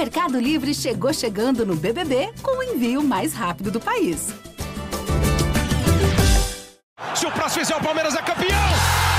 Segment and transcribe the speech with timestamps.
[0.00, 4.28] Mercado Livre chegou chegando no BBB com o envio mais rápido do país.
[7.14, 8.70] Se o próximo fizer o Palmeiras é campeão!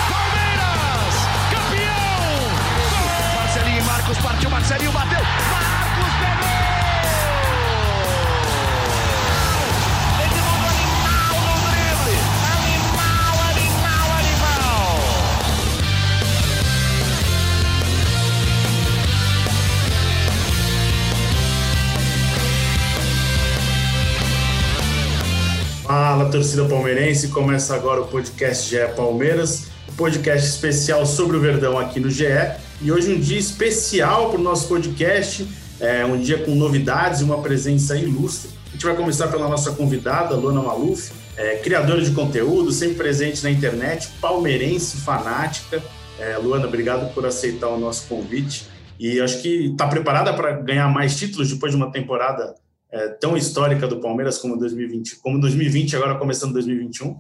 [0.10, 1.14] Palmeiras!
[1.52, 2.42] Campeão!
[3.36, 5.71] Marcelinho e Marcos partiu, Marcelinho bateu!
[26.22, 27.30] Fala, torcida palmeirense.
[27.30, 32.26] Começa agora o podcast GE Palmeiras, um podcast especial sobre o Verdão aqui no GE.
[32.80, 35.48] E hoje um dia especial para o nosso podcast,
[35.80, 38.52] é um dia com novidades e uma presença ilustre.
[38.68, 43.44] A gente vai começar pela nossa convidada, Luana Maluf, é, criadora de conteúdo, sempre presente
[43.44, 45.82] na internet, palmeirense fanática.
[46.20, 48.68] É, Luana, obrigado por aceitar o nosso convite.
[49.00, 52.54] E acho que está preparada para ganhar mais títulos depois de uma temporada
[52.92, 57.20] é, tão histórica do Palmeiras como 2020, como 2020 agora começando 2021?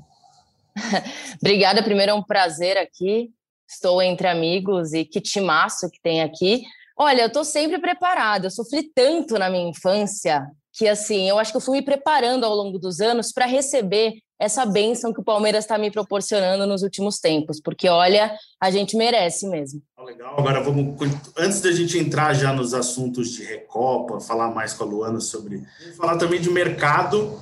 [1.42, 3.30] Obrigada, primeiro é um prazer aqui.
[3.68, 6.64] Estou entre amigos e que timaço que tem aqui.
[6.98, 8.48] Olha, eu estou sempre preparada.
[8.48, 12.45] Eu sofri tanto na minha infância que assim, eu acho que eu fui me preparando
[12.45, 16.81] ao longo dos anos para receber essa benção que o Palmeiras está me proporcionando nos
[16.81, 19.83] últimos tempos, porque olha, a gente merece mesmo.
[19.95, 20.36] Ah, legal.
[20.36, 20.95] Agora vamos,
[21.38, 25.64] antes da gente entrar já nos assuntos de Recopa, falar mais com a Luana sobre,
[25.95, 27.39] falar também de mercado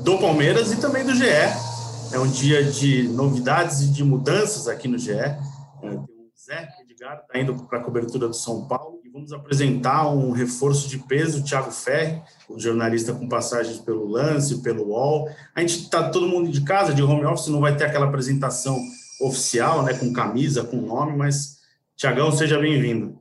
[0.00, 1.24] do Palmeiras e também do GE.
[1.24, 5.12] É um dia de novidades e de mudanças aqui no GE.
[5.12, 5.38] É,
[5.80, 6.06] tem o
[6.38, 10.98] Zé Edgar está indo para a cobertura do São Paulo vamos apresentar um reforço de
[10.98, 15.28] peso, Thiago Ferri, o jornalista com passagens pelo Lance, pelo UOL.
[15.54, 18.78] A gente está todo mundo de casa, de home office, não vai ter aquela apresentação
[19.20, 21.60] oficial, né, com camisa, com nome, mas
[21.94, 23.20] Tiagão, seja bem-vindo.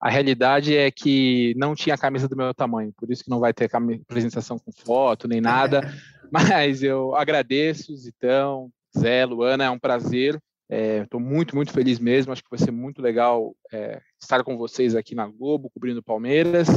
[0.00, 3.52] A realidade é que não tinha camisa do meu tamanho, por isso que não vai
[3.52, 5.92] ter apresentação com foto nem nada,
[6.30, 10.40] mas eu agradeço, Zitão, Zé, Luana, é um prazer.
[10.68, 12.32] Estou é, muito, muito feliz mesmo.
[12.32, 16.68] Acho que vai ser muito legal é, estar com vocês aqui na Globo, cobrindo Palmeiras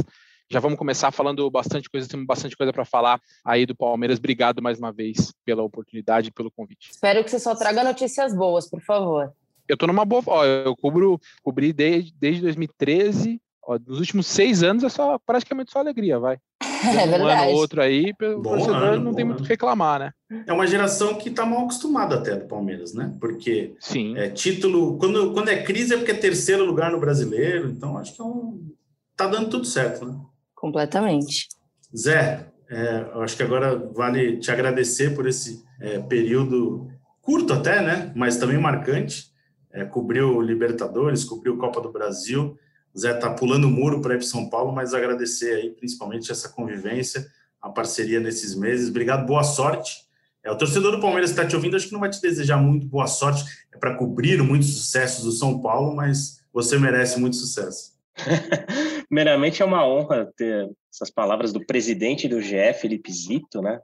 [0.50, 4.18] já vamos começar falando bastante coisa, temos bastante coisa para falar aí do Palmeiras.
[4.18, 6.90] Obrigado mais uma vez pela oportunidade e pelo convite.
[6.90, 9.32] Espero que você só traga notícias boas, por favor.
[9.68, 10.22] Eu estou numa boa.
[10.26, 13.40] Ó, eu cubro, cobri desde, desde 2013.
[13.70, 16.38] Ó, nos últimos seis anos é só praticamente só alegria, vai.
[16.82, 17.42] É um verdade.
[17.42, 20.12] ano outro aí, o torcedor não tem muito o que reclamar, né?
[20.46, 23.14] É uma geração que está mal acostumada até do Palmeiras, né?
[23.20, 24.16] Porque Sim.
[24.16, 28.16] É, título, quando, quando é crise é porque é terceiro lugar no brasileiro, então acho
[28.16, 28.72] que é um,
[29.14, 30.18] tá dando tudo certo, né?
[30.54, 31.48] Completamente.
[31.94, 36.88] Zé, é, acho que agora vale te agradecer por esse é, período
[37.20, 38.10] curto até, né?
[38.16, 39.30] Mas também marcante.
[39.70, 42.58] É, cobriu Libertadores, cobriu Copa do Brasil.
[42.98, 46.48] Zé tá pulando o muro para ir para São Paulo, mas agradecer aí principalmente essa
[46.48, 47.26] convivência,
[47.60, 48.88] a parceria nesses meses.
[48.88, 50.08] Obrigado, boa sorte.
[50.42, 52.56] É, o torcedor do Palmeiras que está te ouvindo, acho que não vai te desejar
[52.56, 53.44] muito boa sorte.
[53.72, 57.92] É para cobrir muitos sucessos do São Paulo, mas você merece muito sucesso.
[59.08, 63.80] Primeiramente, é uma honra ter essas palavras do presidente do GE, Felipe Zito, né?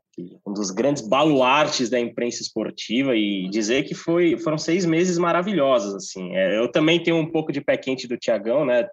[0.47, 5.95] um dos grandes baluartes da imprensa esportiva, e dizer que foi, foram seis meses maravilhosos.
[5.95, 6.35] Assim.
[6.37, 8.89] É, eu também tenho um pouco de pé quente do Tiagão, né?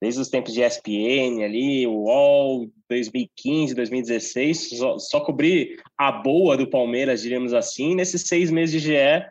[0.00, 6.56] desde os tempos de ESPN ali, o UOL, 2015, 2016, só, só cobri a boa
[6.58, 7.94] do Palmeiras, diríamos assim.
[7.94, 9.26] Nesses seis meses de GE,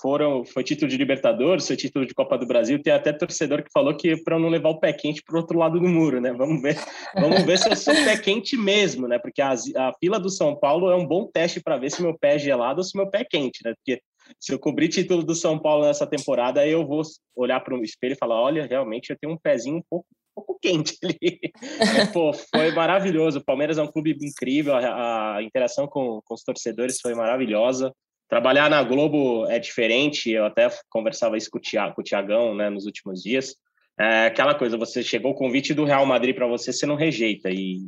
[0.00, 2.82] foram foi título de Libertadores, foi título de Copa do Brasil.
[2.82, 5.58] Tem até torcedor que falou que para não levar o pé quente para o outro
[5.58, 6.32] lado do muro, né?
[6.32, 6.78] Vamos ver,
[7.14, 9.18] vamos ver se eu sou pé quente mesmo, né?
[9.18, 12.16] Porque a, a fila do São Paulo é um bom teste para ver se meu
[12.18, 13.74] pé é gelado ou se meu pé é quente, né?
[13.74, 14.00] Porque
[14.38, 17.02] se eu cobrir título do São Paulo nessa temporada, eu vou
[17.36, 20.06] olhar para o espelho e falar, olha, realmente eu tenho um pezinho um pouco
[20.36, 21.40] um pouco quente ali.
[22.00, 23.38] É, pô, foi maravilhoso.
[23.38, 27.92] O Palmeiras é um clube incrível, a, a interação com, com os torcedores foi maravilhosa.
[28.30, 32.54] Trabalhar na Globo é diferente, eu até conversava isso com o, Tiago, com o Tiagão
[32.54, 33.56] né, nos últimos dias.
[33.98, 37.50] É aquela coisa, você chegou o convite do Real Madrid para você, você não rejeita.
[37.50, 37.80] E,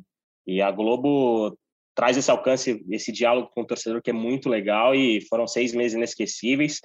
[0.44, 1.56] e a Globo
[1.94, 5.72] traz esse alcance, esse diálogo com o torcedor que é muito legal e foram seis
[5.72, 6.80] meses inesquecíveis.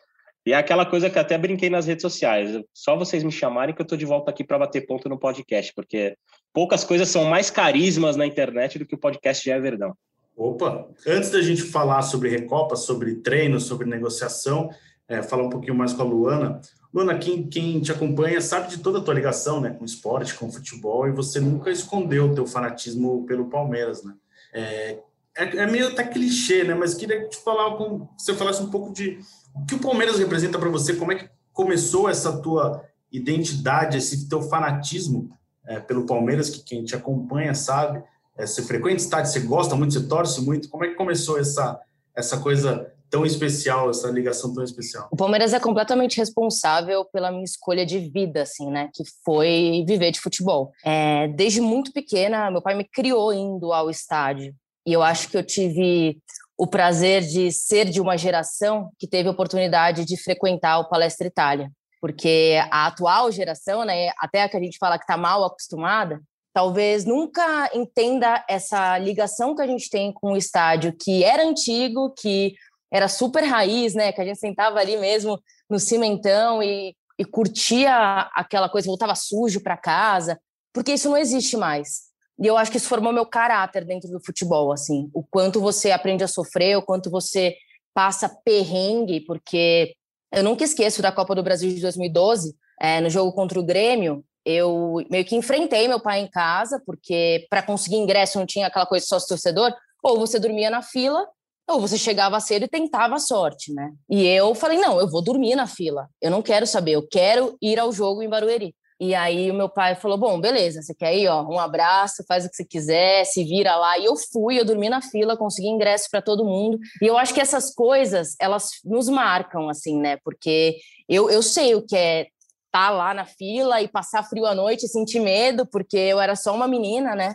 [0.45, 2.61] E é aquela coisa que até brinquei nas redes sociais.
[2.71, 5.73] Só vocês me chamarem que eu estou de volta aqui para bater ponto no podcast,
[5.73, 6.15] porque
[6.53, 9.95] poucas coisas são mais carismas na internet do que o podcast de Everdão.
[10.37, 10.87] Opa!
[11.07, 14.69] Antes da gente falar sobre Recopa, sobre treino, sobre negociação,
[15.07, 16.61] é, falar um pouquinho mais com a Luana.
[16.93, 20.51] Luana, quem, quem te acompanha sabe de toda a tua ligação né, com esporte, com
[20.51, 24.13] futebol, e você nunca escondeu o teu fanatismo pelo Palmeiras, né?
[24.53, 24.99] É,
[25.35, 26.75] é, é meio até clichê, né?
[26.75, 29.19] Mas queria te falar, com, você falasse um pouco de
[29.55, 34.29] o que o Palmeiras representa para você, como é que começou essa tua identidade, esse
[34.29, 35.31] teu fanatismo
[35.65, 38.03] é, pelo Palmeiras, que quem te acompanha sabe.
[38.37, 40.69] É, você frequenta estádio, você gosta muito, você torce muito.
[40.69, 41.79] Como é que começou essa,
[42.15, 45.07] essa coisa tão especial, essa ligação tão especial?
[45.11, 48.89] O Palmeiras é completamente responsável pela minha escolha de vida, assim, né?
[48.93, 50.71] Que foi viver de futebol.
[50.85, 54.53] É, desde muito pequena, meu pai me criou indo ao estádio.
[54.85, 56.17] E eu acho que eu tive
[56.57, 61.27] o prazer de ser de uma geração que teve a oportunidade de frequentar o Palestra
[61.27, 61.71] Itália.
[61.99, 66.21] Porque a atual geração, né, até a que a gente fala que está mal acostumada,
[66.57, 72.11] talvez nunca entenda essa ligação que a gente tem com o estádio, que era antigo,
[72.17, 72.55] que
[72.91, 74.11] era super raiz, né?
[74.11, 75.39] Que a gente sentava ali mesmo
[75.69, 80.39] no cimentão e, e curtia aquela coisa, voltava sujo para casa,
[80.73, 82.07] porque isso não existe mais.
[82.39, 85.91] E eu acho que isso formou meu caráter dentro do futebol, assim, o quanto você
[85.91, 87.55] aprende a sofrer, o quanto você
[87.93, 89.93] passa perrengue, porque
[90.33, 94.25] eu nunca esqueço da Copa do Brasil de 2012, é, no jogo contra o Grêmio,
[94.47, 98.85] eu meio que enfrentei meu pai em casa, porque para conseguir ingresso não tinha aquela
[98.85, 101.27] coisa só torcedor, ou você dormia na fila,
[101.69, 103.91] ou você chegava cedo e tentava a sorte, né?
[104.09, 106.07] E eu falei, não, eu vou dormir na fila.
[106.21, 108.73] Eu não quero saber, eu quero ir ao jogo em Barueri.
[108.99, 112.45] E aí o meu pai falou, bom, beleza, você quer ir, ó, um abraço, faz
[112.45, 113.99] o que você quiser, se vira lá.
[113.99, 116.79] E eu fui, eu dormi na fila, consegui ingresso para todo mundo.
[117.01, 120.17] E eu acho que essas coisas, elas nos marcam, assim, né?
[120.23, 120.77] Porque
[121.07, 122.27] eu, eu sei o que é
[122.67, 126.19] estar tá lá na fila e passar frio à noite e sentir medo, porque eu
[126.19, 127.33] era só uma menina, né?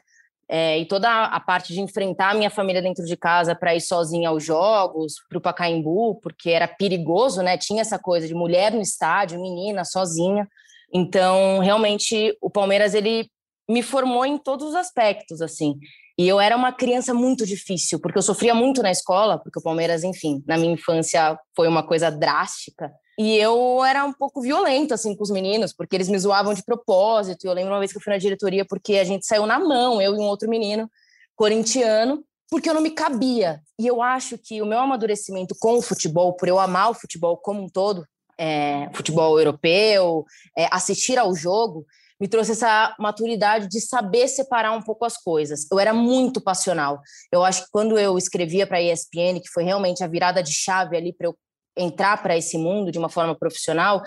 [0.48, 3.80] É, e toda a parte de enfrentar a minha família dentro de casa para ir
[3.80, 7.56] sozinha aos jogos, para o Pacaembu, porque era perigoso, né?
[7.56, 10.46] Tinha essa coisa de mulher no estádio, menina, sozinha.
[10.92, 13.30] Então, realmente, o Palmeiras, ele
[13.68, 15.78] me formou em todos os aspectos, assim.
[16.18, 19.62] E eu era uma criança muito difícil, porque eu sofria muito na escola, porque o
[19.62, 22.92] Palmeiras, enfim, na minha infância foi uma coisa drástica.
[23.22, 26.64] E eu era um pouco violento, assim, com os meninos, porque eles me zoavam de
[26.64, 27.46] propósito.
[27.46, 30.02] Eu lembro uma vez que eu fui na diretoria porque a gente saiu na mão,
[30.02, 30.90] eu e um outro menino
[31.36, 33.60] corintiano, porque eu não me cabia.
[33.78, 37.36] E eu acho que o meu amadurecimento com o futebol, por eu amar o futebol
[37.36, 38.04] como um todo,
[38.36, 40.24] é, futebol europeu,
[40.58, 41.86] é, assistir ao jogo,
[42.20, 45.64] me trouxe essa maturidade de saber separar um pouco as coisas.
[45.70, 47.00] Eu era muito passional.
[47.30, 50.52] Eu acho que quando eu escrevia para a ESPN, que foi realmente a virada de
[50.52, 51.36] chave ali para eu
[51.76, 54.02] entrar para esse mundo de uma forma profissional,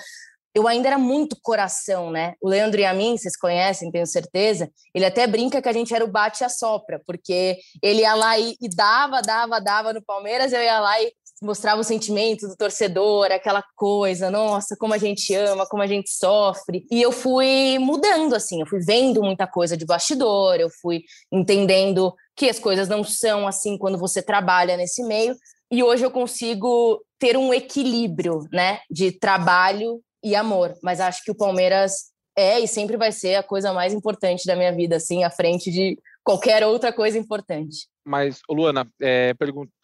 [0.56, 2.34] eu ainda era muito coração, né?
[2.42, 5.94] O Leandro e a mim, vocês conhecem, tenho certeza, ele até brinca que a gente
[5.94, 10.02] era o bate a sopra, porque ele ia lá e, e dava, dava, dava no
[10.02, 14.98] Palmeiras, eu ia lá e mostrava o sentimento do torcedor, aquela coisa, nossa, como a
[14.98, 16.86] gente ama, como a gente sofre.
[16.90, 22.14] E eu fui mudando, assim, eu fui vendo muita coisa de bastidor, eu fui entendendo
[22.34, 25.36] que as coisas não são assim quando você trabalha nesse meio,
[25.72, 30.74] e hoje eu consigo ter um equilíbrio, né, de trabalho e amor.
[30.84, 34.56] Mas acho que o Palmeiras é e sempre vai ser a coisa mais importante da
[34.56, 37.88] minha vida, assim, à frente de qualquer outra coisa importante.
[38.04, 39.34] Mas, Luana, é,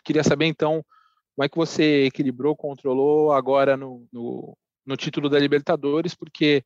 [0.03, 0.83] queria saber então
[1.35, 6.63] como é que você equilibrou, controlou agora no, no, no título da Libertadores, porque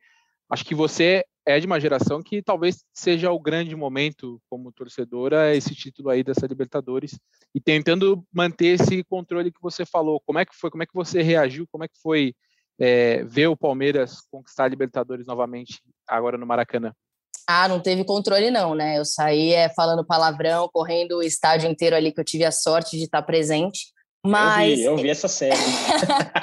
[0.50, 5.56] acho que você é de uma geração que talvez seja o grande momento como torcedora
[5.56, 7.20] esse título aí dessa Libertadores
[7.54, 10.20] e tentando manter esse controle que você falou.
[10.26, 10.72] Como é que foi?
[10.72, 11.68] Como é que você reagiu?
[11.72, 12.34] Como é que foi
[12.80, 16.92] é, ver o Palmeiras conquistar a Libertadores novamente agora no Maracanã?
[17.48, 18.98] Ah, não teve controle não, né?
[18.98, 22.98] Eu saí é, falando palavrão, correndo o estádio inteiro ali que eu tive a sorte
[22.98, 23.94] de estar presente.
[24.26, 24.72] Mas...
[24.72, 25.56] Eu vi, eu vi essa série.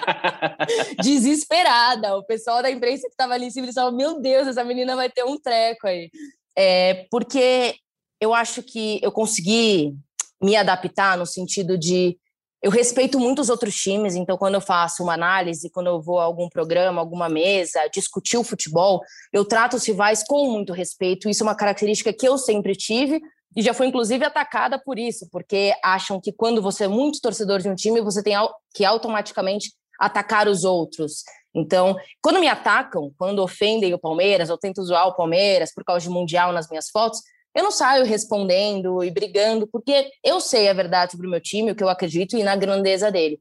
[1.02, 2.16] Desesperada.
[2.16, 5.10] O pessoal da imprensa que estava ali em cima estava, meu Deus, essa menina vai
[5.10, 6.10] ter um treco aí.
[6.56, 7.74] É, porque
[8.20, 9.94] eu acho que eu consegui
[10.40, 12.16] me adaptar no sentido de
[12.62, 16.20] eu respeito muito os outros times, então quando eu faço uma análise, quando eu vou
[16.20, 19.00] a algum programa, alguma mesa, discutir o futebol,
[19.32, 21.28] eu trato os rivais com muito respeito.
[21.28, 23.20] Isso é uma característica que eu sempre tive,
[23.56, 27.60] e já foi inclusive atacada por isso, porque acham que quando você é muito torcedor
[27.60, 28.34] de um time, você tem
[28.74, 31.22] que automaticamente atacar os outros.
[31.54, 36.02] Então, quando me atacam, quando ofendem o Palmeiras, ou tentam zoar o Palmeiras por causa
[36.06, 37.20] de Mundial nas minhas fotos,
[37.54, 41.72] eu não saio respondendo e brigando, porque eu sei a verdade sobre o meu time,
[41.72, 43.38] o que eu acredito e na grandeza dele.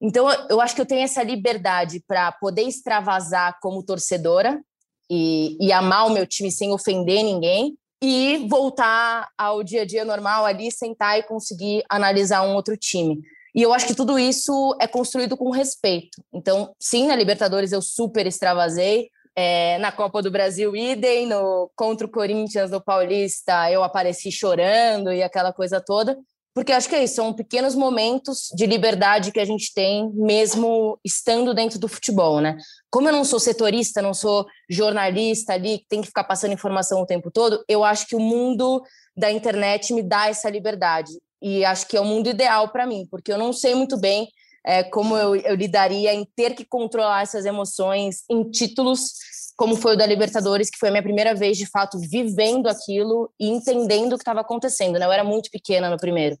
[0.00, 4.60] Então, eu acho que eu tenho essa liberdade para poder extravasar como torcedora
[5.08, 10.04] e, e amar o meu time sem ofender ninguém, e voltar ao dia a dia
[10.04, 13.20] normal ali, sentar e conseguir analisar um outro time.
[13.54, 16.22] E eu acho que tudo isso é construído com respeito.
[16.32, 19.08] Então, sim, na Libertadores eu super extravasei.
[19.34, 25.12] É, na Copa do Brasil, idem, no, contra o Corinthians no Paulista, eu apareci chorando
[25.12, 26.18] e aquela coisa toda.
[26.56, 30.98] Porque acho que é isso, são pequenos momentos de liberdade que a gente tem, mesmo
[31.04, 32.56] estando dentro do futebol, né?
[32.90, 37.02] Como eu não sou setorista, não sou jornalista ali, que tem que ficar passando informação
[37.02, 38.82] o tempo todo, eu acho que o mundo
[39.14, 41.12] da internet me dá essa liberdade.
[41.42, 44.26] E acho que é o mundo ideal para mim, porque eu não sei muito bem
[44.64, 49.12] é, como eu, eu lidaria em ter que controlar essas emoções em títulos
[49.56, 53.32] como foi o da Libertadores, que foi a minha primeira vez, de fato, vivendo aquilo
[53.40, 54.98] e entendendo o que estava acontecendo.
[54.98, 55.06] Né?
[55.06, 56.36] Eu era muito pequena no primeiro.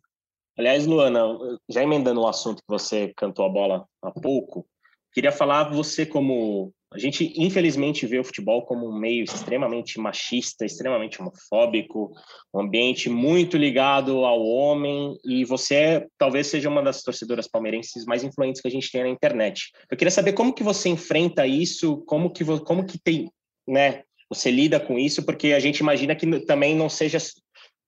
[0.58, 1.22] Aliás, Luana,
[1.68, 4.66] já emendando o assunto que você cantou a bola há pouco,
[5.12, 10.64] queria falar você como a gente infelizmente vê o futebol como um meio extremamente machista,
[10.64, 12.10] extremamente homofóbico,
[12.54, 18.24] um ambiente muito ligado ao homem e você talvez seja uma das torcedoras palmeirenses mais
[18.24, 19.70] influentes que a gente tem na internet.
[19.90, 23.30] Eu queria saber como que você enfrenta isso, como que como que tem,
[23.68, 24.02] né?
[24.30, 27.18] Você lida com isso, porque a gente imagina que também não seja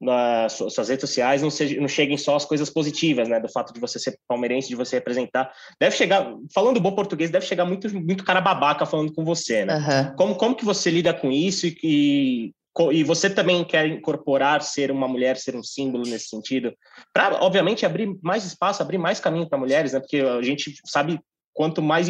[0.01, 3.41] nas suas redes sociais não, seja, não cheguem só as coisas positivas, né?
[3.41, 5.53] Do fato de você ser palmeirense, de você representar.
[5.81, 9.77] Deve chegar, falando bom português, deve chegar muito, muito cara babaca falando com você, né?
[9.77, 10.17] Uhum.
[10.17, 12.53] Como, como que você lida com isso e, e,
[12.93, 16.73] e você também quer incorporar ser uma mulher, ser um símbolo nesse sentido?
[17.13, 20.01] Para, obviamente, abrir mais espaço, abrir mais caminho para mulheres, né?
[20.01, 21.19] Porque a gente sabe
[21.53, 22.09] quanto mais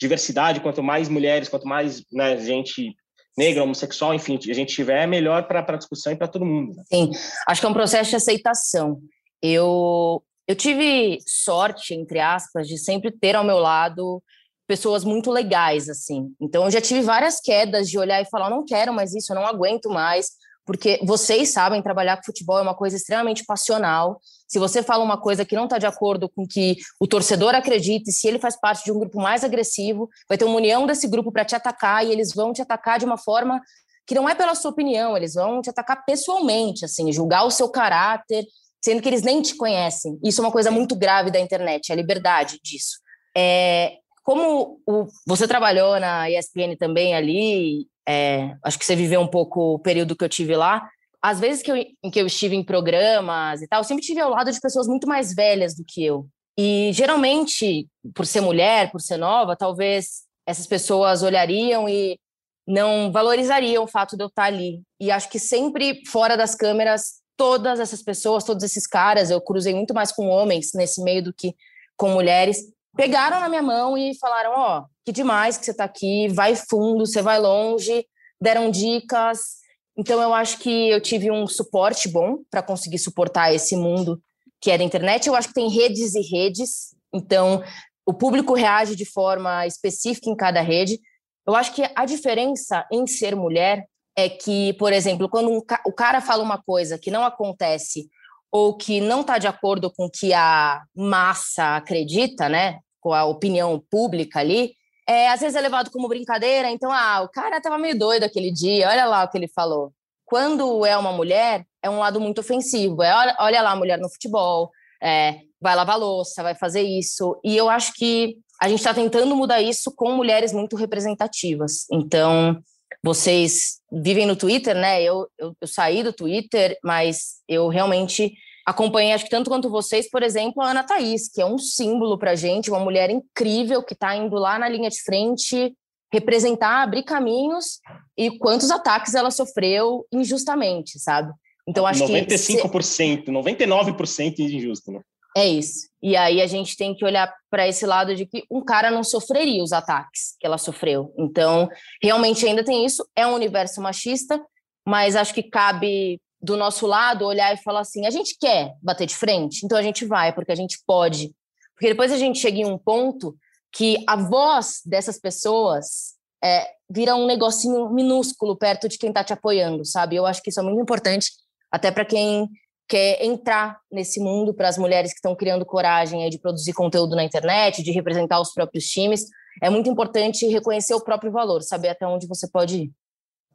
[0.00, 2.94] diversidade, quanto mais mulheres, quanto mais né, gente
[3.36, 6.74] negra, homossexual, enfim, a gente tiver, é melhor para a discussão e para todo mundo.
[6.74, 6.82] Né?
[6.86, 7.10] Sim,
[7.48, 9.00] acho que é um processo de aceitação.
[9.42, 14.22] Eu, eu tive sorte, entre aspas, de sempre ter ao meu lado
[14.66, 16.32] pessoas muito legais, assim.
[16.40, 19.36] Então, eu já tive várias quedas de olhar e falar, não quero mais isso, eu
[19.36, 20.30] não aguento mais
[20.64, 24.20] porque vocês sabem trabalhar com futebol é uma coisa extremamente passional.
[24.48, 28.12] Se você fala uma coisa que não está de acordo com que o torcedor acredite,
[28.12, 31.30] se ele faz parte de um grupo mais agressivo, vai ter uma união desse grupo
[31.30, 33.60] para te atacar e eles vão te atacar de uma forma
[34.06, 37.68] que não é pela sua opinião, eles vão te atacar pessoalmente, assim, julgar o seu
[37.70, 38.44] caráter,
[38.84, 40.18] sendo que eles nem te conhecem.
[40.22, 42.98] Isso é uma coisa muito grave da internet, a liberdade disso.
[43.36, 49.26] É, como o, você trabalhou na ESPN também ali, é, acho que você viveu um
[49.26, 50.88] pouco o período que eu tive lá.
[51.22, 54.20] Às vezes que eu, em que eu estive em programas e tal, eu sempre estive
[54.20, 56.26] ao lado de pessoas muito mais velhas do que eu.
[56.58, 62.18] E geralmente, por ser mulher, por ser nova, talvez essas pessoas olhariam e
[62.66, 64.82] não valorizariam o fato de eu estar ali.
[65.00, 69.74] E acho que sempre fora das câmeras, todas essas pessoas, todos esses caras, eu cruzei
[69.74, 71.54] muito mais com homens nesse meio do que
[71.96, 72.58] com mulheres,
[72.96, 76.54] pegaram na minha mão e falaram: Ó, oh, que demais que você está aqui, vai
[76.56, 78.06] fundo, você vai longe,
[78.40, 79.62] deram dicas.
[79.96, 84.20] Então, eu acho que eu tive um suporte bom para conseguir suportar esse mundo
[84.60, 85.26] que é da internet.
[85.26, 87.62] Eu acho que tem redes e redes, então
[88.06, 91.00] o público reage de forma específica em cada rede.
[91.46, 93.86] Eu acho que a diferença em ser mulher
[94.16, 98.08] é que, por exemplo, quando um, o cara fala uma coisa que não acontece
[98.50, 102.78] ou que não está de acordo com o que a massa acredita, né?
[103.04, 104.72] Com a opinião pública ali,
[105.06, 106.70] é, às vezes é levado como brincadeira.
[106.70, 109.92] Então, ah, o cara estava meio doido aquele dia, olha lá o que ele falou.
[110.24, 113.02] Quando é uma mulher, é um lado muito ofensivo.
[113.02, 114.70] É, olha, olha lá a mulher no futebol,
[115.02, 117.38] é, vai lavar louça, vai fazer isso.
[117.44, 121.84] E eu acho que a gente está tentando mudar isso com mulheres muito representativas.
[121.92, 122.58] Então,
[123.04, 125.02] vocês vivem no Twitter, né?
[125.02, 128.32] Eu, eu, eu saí do Twitter, mas eu realmente
[128.64, 132.18] acompanhei, acho que tanto quanto vocês, por exemplo, a Ana Thaís, que é um símbolo
[132.18, 135.74] para gente, uma mulher incrível que está indo lá na linha de frente
[136.12, 137.80] representar, abrir caminhos
[138.16, 141.32] e quantos ataques ela sofreu injustamente, sabe?
[141.66, 145.00] Então acho 95%, que 95%, 99% injusto, né?
[145.36, 145.88] É isso.
[146.00, 149.02] E aí a gente tem que olhar para esse lado de que um cara não
[149.02, 151.12] sofreria os ataques que ela sofreu.
[151.18, 151.68] Então,
[152.00, 154.40] realmente ainda tem isso, é um universo machista,
[154.86, 159.06] mas acho que cabe do nosso lado olhar e falar assim: a gente quer bater
[159.06, 161.34] de frente, então a gente vai, porque a gente pode.
[161.74, 163.34] Porque depois a gente chega em um ponto
[163.72, 169.32] que a voz dessas pessoas é, vira um negocinho minúsculo perto de quem está te
[169.32, 170.14] apoiando, sabe?
[170.14, 171.30] Eu acho que isso é muito importante,
[171.72, 172.48] até para quem
[172.86, 177.24] quer entrar nesse mundo, para as mulheres que estão criando coragem de produzir conteúdo na
[177.24, 179.24] internet, de representar os próprios times.
[179.62, 182.92] É muito importante reconhecer o próprio valor, saber até onde você pode ir.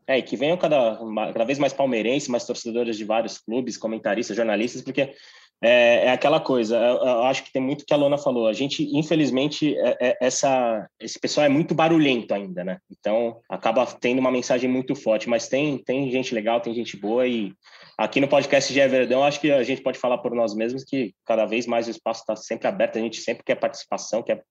[0.09, 0.97] É, e que venham cada,
[1.31, 5.13] cada vez mais palmeirenses, mais torcedores de vários clubes, comentaristas, jornalistas, porque
[5.61, 8.53] é, é aquela coisa, eu, eu, acho que tem muito que a Lona falou, a
[8.53, 12.79] gente, infelizmente, é, é, essa, esse pessoal é muito barulhento ainda, né?
[12.89, 17.27] Então, acaba tendo uma mensagem muito forte, mas tem, tem gente legal, tem gente boa
[17.27, 17.53] e
[17.95, 21.13] aqui no podcast de Everdão, acho que a gente pode falar por nós mesmos que
[21.23, 24.41] cada vez mais o espaço está sempre aberto, a gente sempre quer participação, quer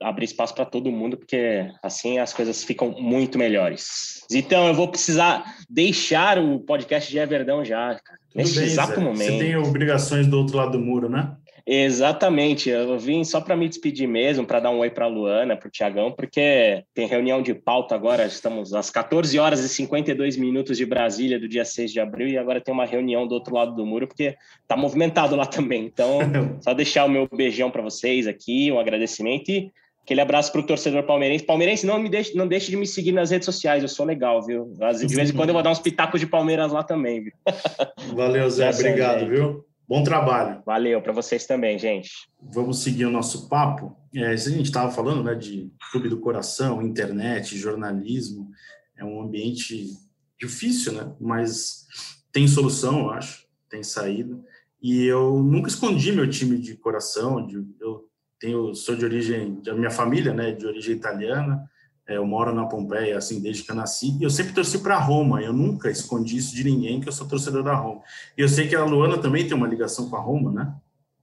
[0.00, 4.24] abrir espaço para todo mundo, porque assim as coisas ficam muito melhores.
[4.32, 9.00] Então eu vou precisar deixar o podcast de Everdão já, cara, nesse bem, exato Zé.
[9.00, 9.32] momento.
[9.32, 11.36] Você tem obrigações do outro lado do muro, né?
[11.70, 15.54] Exatamente, eu vim só para me despedir mesmo, para dar um oi para a Luana,
[15.54, 20.38] para o Tiagão, porque tem reunião de pauta agora, estamos às 14 horas e 52
[20.38, 23.54] minutos de Brasília, do dia 6 de abril, e agora tem uma reunião do outro
[23.54, 25.84] lado do muro, porque está movimentado lá também.
[25.84, 26.20] Então,
[26.64, 29.70] só deixar o meu beijão para vocês aqui, um agradecimento e
[30.08, 31.44] aquele abraço para o torcedor palmeirense.
[31.44, 34.42] Palmeirense, não, me deixe, não deixe de me seguir nas redes sociais, eu sou legal,
[34.42, 34.72] viu?
[35.06, 37.32] De vez em quando eu vou dar uns pitacos de Palmeiras lá também, viu?
[38.16, 39.66] Valeu, Zé, obrigado, viu?
[39.86, 40.62] Bom trabalho.
[40.64, 42.10] Valeu para vocês também, gente.
[42.40, 43.94] Vamos seguir o nosso papo.
[44.14, 48.50] É, a gente estava falando né, de clube do coração, internet, jornalismo.
[48.96, 49.92] É um ambiente
[50.40, 51.12] difícil, né?
[51.20, 51.86] Mas
[52.32, 54.38] tem solução, eu acho, tem saída.
[54.80, 57.46] E eu nunca escondi meu time de coração.
[57.46, 58.08] De, eu
[58.38, 61.68] tenho, sou de origem, a minha família, né, de origem italiana.
[62.06, 64.98] É, eu moro na Pompeia, assim, desde que eu nasci, e eu sempre torci para
[64.98, 65.42] Roma.
[65.42, 68.00] Eu nunca escondi isso de ninguém, que eu sou torcedor da Roma.
[68.36, 70.74] E eu sei que a Luana também tem uma ligação com a Roma, né?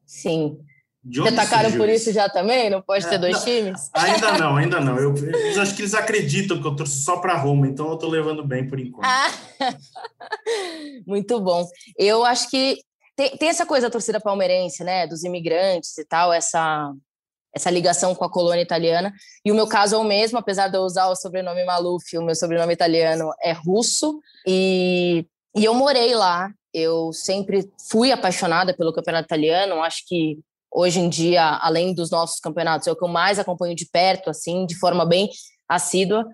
[0.06, 0.60] Sim.
[1.08, 2.70] Você atacaram por isso já também?
[2.70, 3.90] Não pode é, ter dois não, times?
[3.94, 4.98] Ainda não, ainda não.
[4.98, 8.10] Eu, eu acho que eles acreditam que eu torço só para Roma, então eu estou
[8.10, 9.06] levando bem por enquanto.
[9.06, 9.32] Ah,
[11.06, 11.64] muito bom.
[11.96, 12.80] Eu acho que
[13.16, 15.08] tem, tem essa coisa da torcida palmeirense, né?
[15.08, 16.94] Dos imigrantes e tal, essa
[17.56, 19.14] essa ligação com a colônia italiana.
[19.44, 22.22] E o meu caso é o mesmo, apesar de eu usar o sobrenome Maluf, o
[22.22, 24.20] meu sobrenome italiano é russo.
[24.46, 26.52] E, e eu morei lá.
[26.74, 29.82] Eu sempre fui apaixonada pelo campeonato italiano.
[29.82, 30.38] Acho que
[30.70, 34.30] hoje em dia, além dos nossos campeonatos, é o que eu mais acompanho de perto,
[34.30, 35.30] assim, de forma bem
[35.70, 36.26] assídua.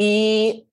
[0.00, 0.64] E,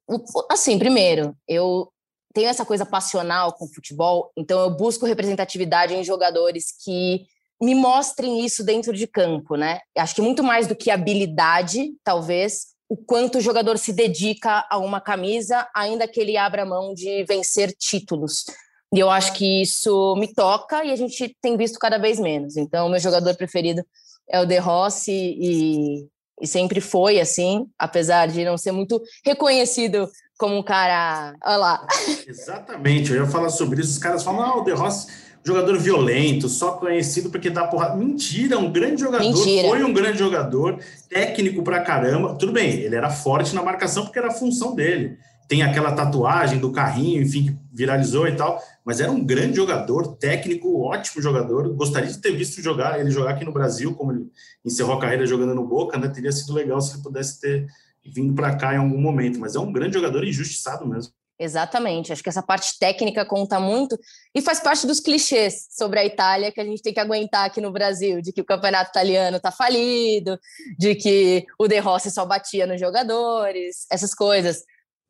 [0.50, 1.92] assim, primeiro, eu
[2.34, 7.26] tenho essa coisa passional com futebol, então eu busco representatividade em jogadores que
[7.62, 9.80] me mostrem isso dentro de campo, né?
[9.98, 14.78] Acho que muito mais do que habilidade, talvez, o quanto o jogador se dedica a
[14.78, 18.46] uma camisa, ainda que ele abra mão de vencer títulos.
[18.94, 22.58] E eu acho que isso me toca e a gente tem visto cada vez menos.
[22.58, 23.84] Então, meu jogador preferido
[24.28, 26.08] é o De Rossi e,
[26.42, 30.10] e sempre foi assim, apesar de não ser muito reconhecido
[30.40, 31.36] como um cara.
[31.46, 31.88] Olha lá.
[32.26, 33.92] Exatamente, eu ia falar sobre isso.
[33.92, 37.96] Os caras falam, ah, o De Rossi jogador violento, só conhecido porque dá porrada.
[37.96, 39.68] Mentira, um grande jogador, Mentira.
[39.68, 42.36] foi um grande jogador, técnico pra caramba.
[42.36, 45.18] Tudo bem, ele era forte na marcação porque era a função dele.
[45.48, 50.16] Tem aquela tatuagem do carrinho, enfim, que viralizou e tal, mas era um grande jogador,
[50.18, 51.74] técnico, ótimo jogador.
[51.74, 54.28] Gostaria de ter visto jogar ele jogar aqui no Brasil, como ele
[54.64, 56.08] encerrou a carreira jogando no Boca, né?
[56.08, 57.66] Teria sido legal se ele pudesse ter
[58.14, 61.14] vindo para cá em algum momento, mas é um grande jogador injustiçado mesmo.
[61.42, 63.98] Exatamente, acho que essa parte técnica conta muito
[64.36, 67.62] e faz parte dos clichês sobre a Itália que a gente tem que aguentar aqui
[67.62, 70.38] no Brasil, de que o campeonato italiano está falido,
[70.78, 74.64] de que o De Rossi só batia nos jogadores, essas coisas.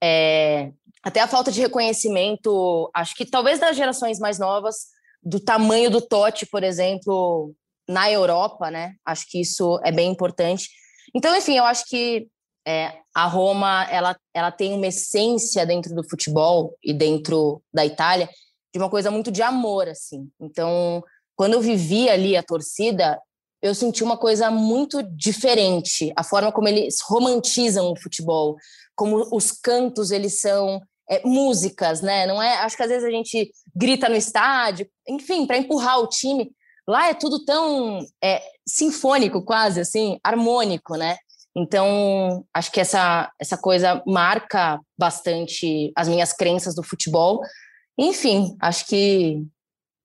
[0.03, 4.87] É, até a falta de reconhecimento, acho que talvez das gerações mais novas,
[5.23, 7.55] do tamanho do Totti, por exemplo,
[7.87, 8.93] na Europa, né?
[9.03, 10.69] Acho que isso é bem importante.
[11.15, 12.27] Então, enfim, eu acho que
[12.69, 18.29] é, a Roma ela, ela tem uma essência dentro do futebol e dentro da Itália
[18.71, 20.29] de uma coisa muito de amor, assim.
[20.39, 21.03] Então,
[21.35, 23.19] quando eu vivi ali a torcida,
[23.59, 26.13] eu senti uma coisa muito diferente.
[26.15, 28.55] A forma como eles romantizam o futebol,
[28.95, 30.79] como os cantos eles são
[31.09, 32.27] é, músicas, né?
[32.27, 32.57] Não é?
[32.57, 36.51] Acho que às vezes a gente grita no estádio, enfim, para empurrar o time.
[36.87, 41.17] Lá é tudo tão é, sinfônico, quase assim, harmônico, né?
[41.59, 47.41] Então, acho que essa, essa coisa marca bastante as minhas crenças do futebol.
[47.97, 49.45] Enfim, acho que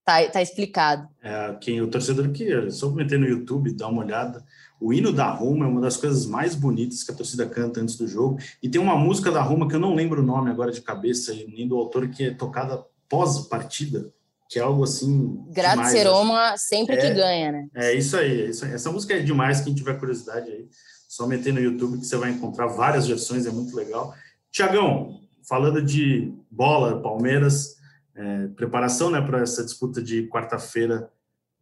[0.05, 1.09] tá, tá explicado.
[1.23, 4.45] É, quem o torcedor que só meter no YouTube, dar uma olhada.
[4.81, 7.97] O hino da Roma é uma das coisas mais bonitas que a torcida canta antes
[7.97, 8.38] do jogo.
[8.61, 11.33] E tem uma música da Roma que eu não lembro o nome agora de cabeça,
[11.33, 14.12] nem do autor, que é tocada pós-partida,
[14.51, 15.40] que é algo assim.
[15.51, 17.69] Grazie Roma sempre é, que ganha, né?
[17.75, 18.73] É isso aí, é isso aí.
[18.73, 20.69] Essa música é demais, quem tiver curiosidade aí
[21.14, 24.12] só meter no YouTube que você vai encontrar várias versões, é muito legal.
[24.50, 27.77] Tiagão, falando de bola, Palmeiras,
[28.16, 31.09] é, preparação né, para essa disputa de quarta-feira,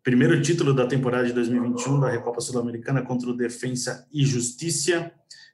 [0.03, 5.13] primeiro título da temporada de 2021 da Recopa Sul-Americana contra o Defensa e Justiça.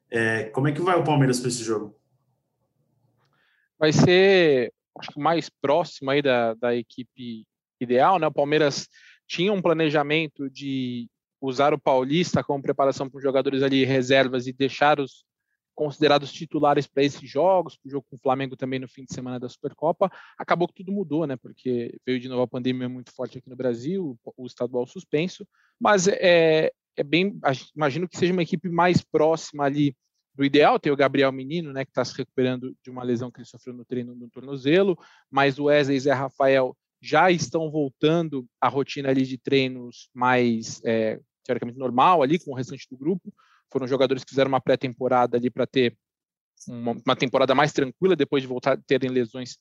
[0.09, 1.99] É, como é que vai o Palmeiras para esse jogo?
[3.77, 7.45] Vai ser acho mais próximo aí da, da equipe
[7.81, 8.29] ideal, né?
[8.29, 8.89] O Palmeiras
[9.27, 11.09] tinha um planejamento de
[11.41, 15.25] usar o Paulista como preparação para os jogadores ali reservas e deixar os
[15.79, 19.15] considerados titulares para esses jogos, para o jogo com o Flamengo também no fim de
[19.15, 21.37] semana da Supercopa, acabou que tudo mudou, né?
[21.37, 25.47] Porque veio de novo a pandemia muito forte aqui no Brasil, o estadual suspenso,
[25.79, 27.39] mas é, é bem,
[27.77, 29.95] imagino que seja uma equipe mais próxima ali
[30.35, 30.81] do ideal.
[30.81, 33.73] Tem o Gabriel Menino, né, que está se recuperando de uma lesão que ele sofreu
[33.73, 34.99] no treino no tornozelo,
[35.31, 40.81] mas o Wesley e Zé Rafael já estão voltando à rotina ali de treinos mais
[40.85, 43.33] é, teoricamente normal ali com o restante do grupo.
[43.71, 45.97] Foram jogadores que fizeram uma pré-temporada ali para ter
[46.67, 49.59] uma, uma, temporada mais tranquila depois de voltar terem lesões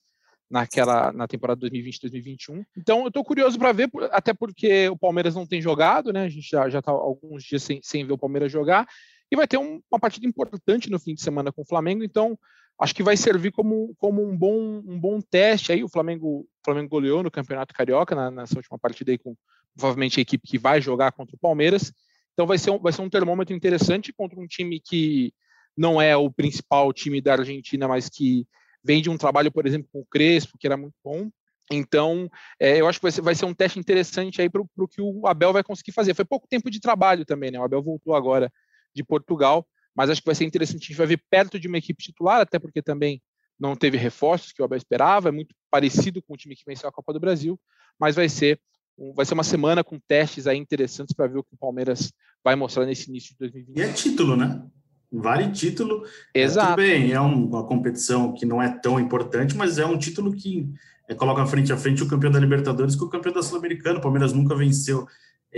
[0.50, 2.64] naquela na temporada 2020-2021.
[2.76, 6.24] Então eu estou curioso para ver, até porque o Palmeiras não tem jogado, né?
[6.24, 8.86] A gente já já está alguns dias sem, sem ver o Palmeiras jogar
[9.30, 12.02] e vai ter um, uma partida importante no fim de semana com o Flamengo.
[12.02, 12.38] Então
[12.78, 15.72] acho que vai servir como, como um, bom, um bom teste.
[15.72, 19.34] Aí o Flamengo, o Flamengo goleou no Campeonato Carioca na, nessa última partida aí com
[19.74, 21.92] provavelmente a equipe que vai jogar contra o Palmeiras.
[22.32, 25.32] Então vai ser um, vai ser um termômetro interessante contra um time que
[25.76, 28.46] não é o principal time da Argentina, mas que
[28.82, 31.28] vem de um trabalho, por exemplo, com o Crespo, que era muito bom.
[31.70, 34.88] Então, é, eu acho que vai ser, vai ser, um teste interessante aí para o
[34.88, 36.14] que o Abel vai conseguir fazer.
[36.14, 37.58] Foi pouco tempo de trabalho também, né?
[37.58, 38.50] O Abel voltou agora
[38.94, 40.84] de Portugal, mas acho que vai ser interessante.
[40.84, 43.20] A gente vai ver perto de uma equipe titular, até porque também
[43.58, 46.88] não teve reforços que o Abel esperava, é muito parecido com o time que venceu
[46.88, 47.58] a Copa do Brasil,
[47.98, 48.60] mas vai ser
[49.14, 52.56] vai ser uma semana com testes aí interessantes para ver o que o Palmeiras vai
[52.56, 53.76] mostrar nesse início de 2020.
[53.76, 54.60] E é título, né?
[55.10, 56.04] Vale título.
[56.34, 56.66] Exato.
[56.66, 60.34] É, tudo bem, é uma competição que não é tão importante, mas é um título
[60.34, 60.68] que
[61.08, 63.98] é, coloca frente a frente o campeão da Libertadores com o campeão da Sul-Americana.
[63.98, 65.06] O Palmeiras nunca venceu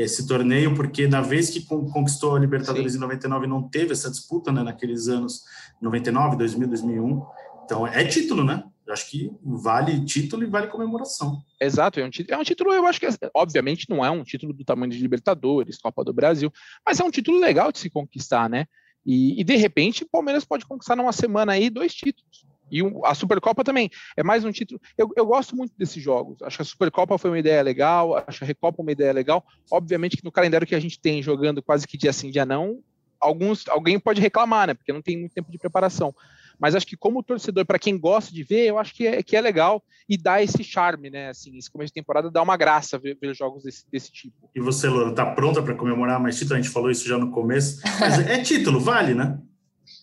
[0.02, 2.98] esse torneio, porque na vez que conquistou a Libertadores Sim.
[2.98, 5.44] em 99 não teve essa disputa, né, naqueles anos
[5.80, 7.26] 99, 2000, 2001.
[7.64, 8.64] Então é título, né?
[8.86, 11.42] Eu acho que vale título e vale comemoração.
[11.60, 14.52] Exato, é um, título, é um título, eu acho que, obviamente, não é um título
[14.52, 16.52] do tamanho de Libertadores, Copa do Brasil,
[16.84, 18.66] mas é um título legal de se conquistar, né?
[19.06, 22.44] E, e, de repente o Palmeiras pode conquistar numa semana aí dois títulos.
[22.70, 24.80] E a Supercopa também é mais um título.
[24.96, 26.40] Eu, eu, gosto muito desses jogos.
[26.42, 29.44] Acho que a Supercopa foi uma ideia legal, acho a Recopa uma ideia legal.
[29.70, 32.80] Obviamente que no calendário que a gente tem jogando quase que dia sim, dia não,
[33.20, 34.74] alguns, alguém pode reclamar, né?
[34.74, 36.14] Porque não tem muito tempo de preparação.
[36.58, 39.34] Mas acho que como torcedor, para quem gosta de ver, eu acho que é, que
[39.34, 41.30] é legal e dá esse charme, né?
[41.30, 44.50] Assim, esse começo de temporada dá uma graça ver, ver jogos desse, desse tipo.
[44.54, 46.58] E você, Loura, tá pronta para comemorar mais título?
[46.58, 47.80] A gente falou isso já no começo.
[47.98, 49.38] Mas é título, vale, né?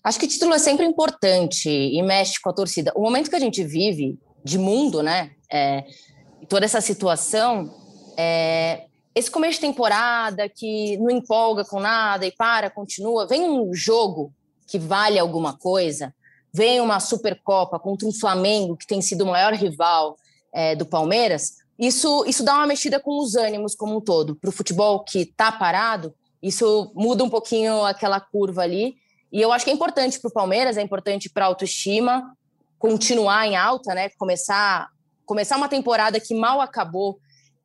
[0.07, 2.93] Acho que título é sempre importante e mexe com a torcida.
[2.95, 5.31] O momento que a gente vive de mundo, né?
[5.51, 5.83] É,
[6.47, 7.75] toda essa situação,
[8.15, 13.73] é, esse começo de temporada que não empolga com nada e para, continua, vem um
[13.73, 14.31] jogo
[14.65, 16.15] que vale alguma coisa,
[16.53, 20.15] vem uma Supercopa contra um Flamengo, que tem sido o maior rival
[20.53, 24.37] é, do Palmeiras, isso, isso dá uma mexida com os ânimos como um todo.
[24.37, 28.95] Para o futebol que está parado, isso muda um pouquinho aquela curva ali.
[29.31, 32.35] E eu acho que é importante para o Palmeiras, é importante para a autoestima
[32.79, 34.09] continuar em alta, né?
[34.17, 34.89] Começar,
[35.25, 37.19] começar uma temporada que mal acabou,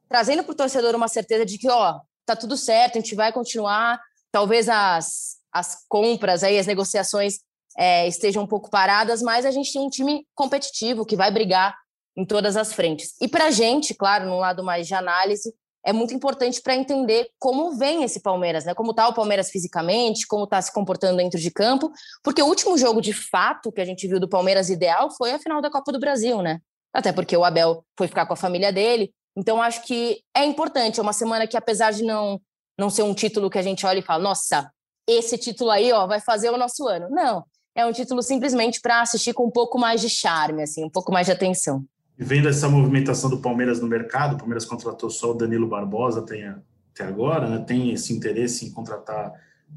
[0.08, 3.32] trazendo para o torcedor uma certeza de que, ó, tá tudo certo, a gente vai
[3.32, 4.00] continuar.
[4.30, 7.40] Talvez as, as compras aí, as negociações
[7.76, 11.76] é, estejam um pouco paradas, mas a gente tem um time competitivo que vai brigar
[12.16, 13.14] em todas as frentes.
[13.20, 17.28] E para a gente, claro, no lado mais de análise, é muito importante para entender
[17.38, 18.74] como vem esse Palmeiras, né?
[18.74, 21.90] Como está o Palmeiras fisicamente, como está se comportando dentro de campo,
[22.22, 25.38] porque o último jogo de fato que a gente viu do Palmeiras ideal foi a
[25.38, 26.60] final da Copa do Brasil, né?
[26.92, 29.12] Até porque o Abel foi ficar com a família dele.
[29.36, 32.40] Então acho que é importante, é uma semana que apesar de não
[32.78, 34.70] não ser um título que a gente olha e fala, nossa,
[35.06, 37.08] esse título aí, ó, vai fazer o nosso ano.
[37.10, 40.90] Não, é um título simplesmente para assistir com um pouco mais de charme, assim, um
[40.90, 41.84] pouco mais de atenção.
[42.18, 46.20] E vendo essa movimentação do Palmeiras no mercado, o Palmeiras contratou só o Danilo Barbosa
[46.20, 46.54] até,
[46.94, 47.64] até agora, né?
[47.66, 49.32] tem esse interesse em contratar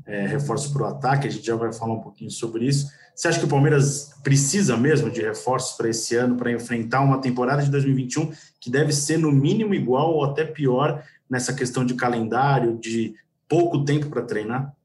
[0.05, 2.87] é, reforços para o ataque, a gente já vai falar um pouquinho sobre isso.
[3.15, 7.21] Você acha que o Palmeiras precisa mesmo de reforços para esse ano, para enfrentar uma
[7.21, 11.93] temporada de 2021 que deve ser no mínimo igual ou até pior nessa questão de
[11.93, 13.15] calendário, de
[13.47, 14.75] pouco tempo para treinar?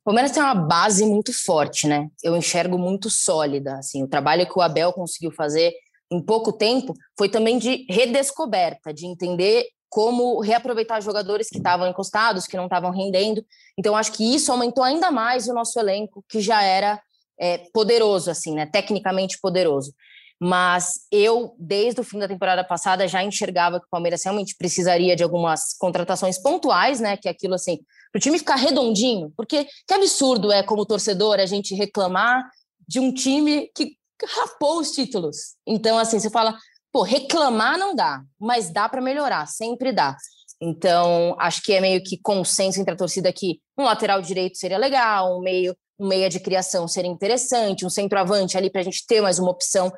[0.00, 2.08] O Palmeiras tem uma base muito forte, né?
[2.22, 3.74] Eu enxergo muito sólida.
[3.74, 5.72] Assim, o trabalho que o Abel conseguiu fazer
[6.10, 12.46] em pouco tempo foi também de redescoberta, de entender como reaproveitar jogadores que estavam encostados,
[12.46, 13.44] que não estavam rendendo.
[13.78, 17.00] Então, acho que isso aumentou ainda mais o nosso elenco, que já era
[17.40, 18.66] é, poderoso, assim, né?
[18.66, 19.94] Tecnicamente poderoso.
[20.40, 25.16] Mas eu, desde o fim da temporada passada, já enxergava que o Palmeiras realmente precisaria
[25.16, 27.16] de algumas contratações pontuais, né?
[27.16, 27.78] Que é aquilo assim,
[28.12, 32.48] para o time ficar redondinho, porque que absurdo é, como torcedor, a gente reclamar
[32.86, 35.54] de um time que rapou os títulos.
[35.66, 36.56] Então, assim, você fala,
[36.92, 40.16] pô, reclamar não dá, mas dá para melhorar, sempre dá.
[40.60, 44.78] Então, acho que é meio que consenso entre a torcida que um lateral direito seria
[44.78, 49.06] legal, um meio, um meia de criação seria interessante, um centroavante ali para a gente
[49.06, 49.92] ter mais uma opção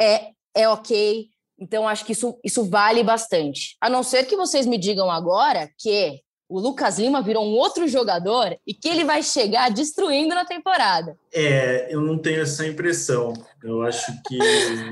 [0.00, 1.26] é, é ok.
[1.58, 3.76] Então, acho que isso, isso vale bastante.
[3.80, 7.88] A não ser que vocês me digam agora que o Lucas Lima virou um outro
[7.88, 11.16] jogador e que ele vai chegar destruindo na temporada.
[11.32, 13.32] É, eu não tenho essa impressão.
[13.62, 14.38] Eu acho que.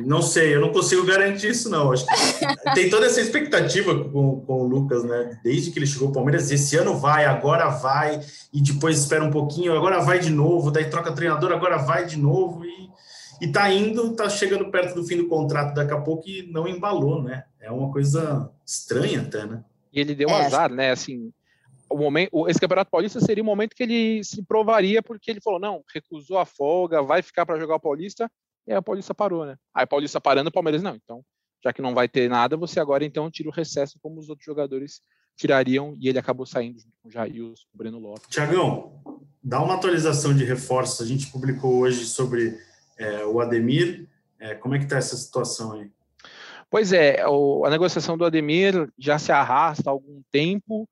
[0.05, 1.93] Não sei, eu não consigo garantir isso, não.
[1.93, 2.15] Acho que
[2.75, 5.39] tem toda essa expectativa com, com o Lucas, né?
[5.45, 8.21] Desde que ele chegou ao Palmeiras, esse ano vai, agora vai,
[8.53, 12.19] e depois espera um pouquinho, agora vai de novo, daí troca treinador, agora vai de
[12.19, 12.91] novo, e,
[13.41, 16.67] e tá indo, tá chegando perto do fim do contrato daqui a pouco e não
[16.67, 17.45] embalou, né?
[17.61, 19.63] É uma coisa estranha até, né?
[19.93, 20.91] E ele deu é, azar, né?
[20.91, 21.33] Assim,
[21.91, 25.61] o momento, esse Campeonato Paulista seria o momento que ele se provaria, porque ele falou:
[25.61, 28.31] não, recusou a folga, vai ficar para jogar o Paulista,
[28.67, 29.57] e aí o Paulista parou, né?
[29.75, 30.95] Aí o Paulista parando, o Palmeiras não.
[30.95, 31.23] Então,
[31.63, 34.45] já que não vai ter nada, você agora então tira o recesso como os outros
[34.45, 35.01] jogadores
[35.37, 38.29] tirariam, e ele acabou saindo junto com o Jailson, com o Breno Lopes.
[38.29, 39.01] Tiagão,
[39.43, 41.01] dá uma atualização de reforços.
[41.01, 42.59] A gente publicou hoje sobre
[42.97, 44.09] é, o Ademir.
[44.39, 45.91] É, como é que está essa situação aí?
[46.71, 50.89] Pois é, o, a negociação do Ademir já se arrasta há algum tempo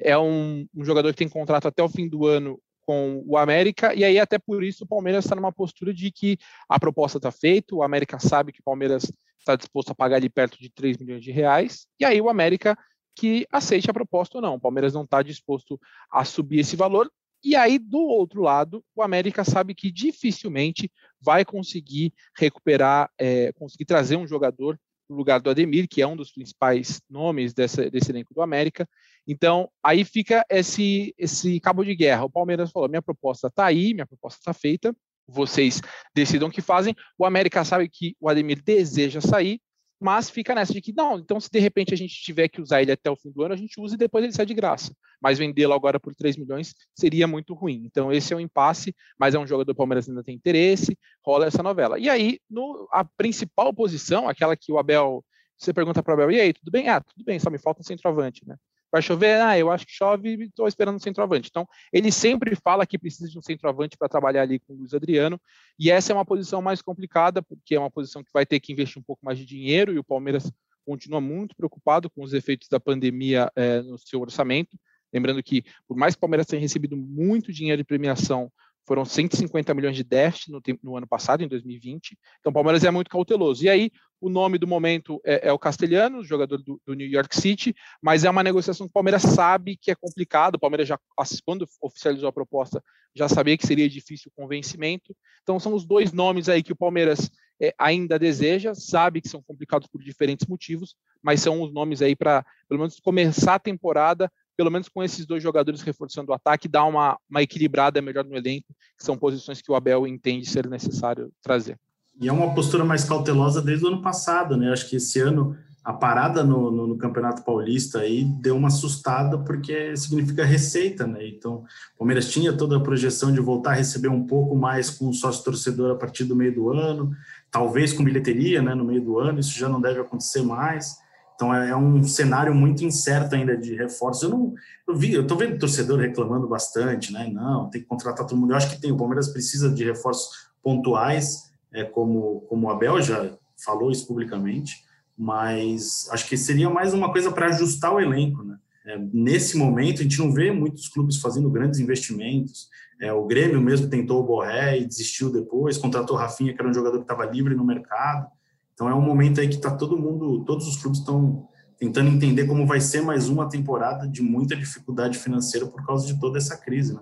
[0.00, 3.94] é um, um, jogador que tem contrato até o fim do ano com o América,
[3.94, 6.36] e aí até por isso o Palmeiras está numa postura de que
[6.68, 10.28] a proposta está feita, o América sabe que o Palmeiras está disposto a pagar ali
[10.28, 12.76] perto de 3 milhões de reais, e aí o América
[13.14, 14.54] que aceite a proposta ou não.
[14.54, 15.78] O Palmeiras não está disposto
[16.10, 17.10] a subir esse valor,
[17.44, 23.84] e aí, do outro lado, o América sabe que dificilmente vai conseguir recuperar, é, conseguir
[23.84, 24.78] trazer um jogador
[25.08, 28.88] no lugar do Ademir, que é um dos principais nomes dessa, desse elenco do América.
[29.26, 32.24] Então, aí fica esse, esse cabo de guerra.
[32.24, 34.94] O Palmeiras falou: minha proposta está aí, minha proposta está feita,
[35.26, 35.80] vocês
[36.14, 36.94] decidam o que fazem.
[37.18, 39.60] O América sabe que o Ademir deseja sair,
[40.00, 42.82] mas fica nessa de que, não, então se de repente a gente tiver que usar
[42.82, 44.92] ele até o fim do ano, a gente usa e depois ele sai de graça.
[45.20, 47.84] Mas vendê-lo agora por 3 milhões seria muito ruim.
[47.86, 51.46] Então esse é um impasse, mas é um jogador do Palmeiras ainda tem interesse, rola
[51.46, 52.00] essa novela.
[52.00, 55.24] E aí, no, a principal posição, aquela que o Abel,
[55.56, 56.88] você pergunta para o Abel, e aí, tudo bem?
[56.88, 58.56] Ah, tudo bem, só me falta um centroavante, né?
[58.92, 59.40] Vai chover?
[59.40, 61.48] Ah, eu acho que chove e estou esperando um centroavante.
[61.48, 64.92] Então, ele sempre fala que precisa de um centroavante para trabalhar ali com o Luiz
[64.92, 65.40] Adriano,
[65.78, 68.70] e essa é uma posição mais complicada, porque é uma posição que vai ter que
[68.70, 70.52] investir um pouco mais de dinheiro, e o Palmeiras
[70.84, 74.76] continua muito preocupado com os efeitos da pandemia é, no seu orçamento.
[75.10, 78.52] Lembrando que, por mais que o Palmeiras tenha recebido muito dinheiro de premiação
[78.86, 82.18] foram 150 milhões de déficit no, no, ano passado, em 2020.
[82.40, 83.64] Então, o Palmeiras é muito cauteloso.
[83.64, 83.90] E aí,
[84.20, 88.24] o nome do momento é, é o Castelhano, jogador do, do, New York City, mas
[88.24, 90.56] é uma negociação que o Palmeiras sabe que é complicado.
[90.56, 90.98] O Palmeiras, já,
[91.44, 92.82] quando oficializou a proposta,
[93.14, 95.14] já sabia que seria difícil o convencimento.
[95.42, 99.42] Então, são os dois nomes aí que o Palmeiras é, ainda deseja, sabe que são
[99.42, 104.30] complicados por diferentes motivos, mas são os nomes aí para, pelo menos, começar a temporada
[104.56, 108.36] pelo menos com esses dois jogadores reforçando o ataque, dá uma, uma equilibrada melhor no
[108.36, 111.78] elenco, que são posições que o Abel entende ser necessário trazer.
[112.20, 114.70] E é uma postura mais cautelosa desde o ano passado, né?
[114.70, 119.36] Acho que esse ano a parada no, no, no, Campeonato Paulista aí deu uma assustada
[119.38, 121.26] porque significa receita, né?
[121.26, 125.08] Então, o Palmeiras tinha toda a projeção de voltar a receber um pouco mais com
[125.08, 127.10] o sócio torcedor a partir do meio do ano,
[127.50, 130.96] talvez com bilheteria, né, no meio do ano, isso já não deve acontecer mais.
[131.34, 134.26] Então é, é um cenário muito incerto ainda de reforço.
[134.26, 134.54] Eu não
[134.86, 137.28] eu vi, eu tô vendo torcedor reclamando bastante, né?
[137.32, 138.52] Não, tem que contratar todo mundo.
[138.52, 143.00] Eu acho que tem, o Palmeiras precisa de reforços pontuais, é, como, como o Abel
[143.00, 143.30] já
[143.64, 144.84] falou isso publicamente,
[145.16, 148.56] mas acho que seria mais uma coisa para ajustar o elenco, né?
[148.84, 152.68] É, nesse momento, a gente não vê muitos clubes fazendo grandes investimentos.
[153.00, 156.68] É, o Grêmio mesmo tentou o Borré e desistiu depois, contratou o Rafinha, que era
[156.68, 158.26] um jogador que estava livre no mercado.
[158.74, 162.46] Então é um momento aí que está todo mundo, todos os clubes estão tentando entender
[162.46, 166.56] como vai ser mais uma temporada de muita dificuldade financeira por causa de toda essa
[166.56, 167.00] crise, né?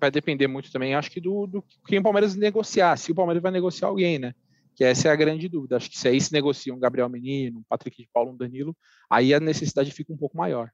[0.00, 3.42] Vai depender muito também, acho que do, do quem o Palmeiras negociar, se o Palmeiras
[3.42, 4.32] vai negociar alguém, né?
[4.74, 5.76] Que essa é a grande dúvida.
[5.76, 8.74] Acho que se aí se negocia um Gabriel Menino, um Patrick de Paulo, um Danilo,
[9.08, 10.70] aí a necessidade fica um pouco maior.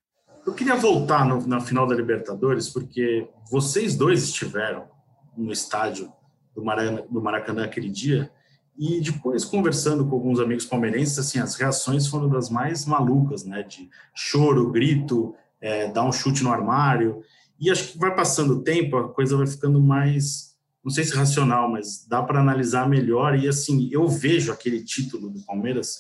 [0.46, 4.88] Eu queria voltar no, na final da Libertadores, porque vocês dois estiveram
[5.37, 6.12] no estádio
[6.54, 8.30] do Maracanã, do Maracanã aquele dia,
[8.78, 13.64] e depois, conversando com alguns amigos palmeirenses, assim, as reações foram das mais malucas, né?
[13.64, 17.20] De choro, grito, é, dar um chute no armário.
[17.58, 21.12] E acho que vai passando o tempo, a coisa vai ficando mais, não sei se
[21.12, 23.36] racional, mas dá para analisar melhor.
[23.36, 25.98] E assim, eu vejo aquele título do Palmeiras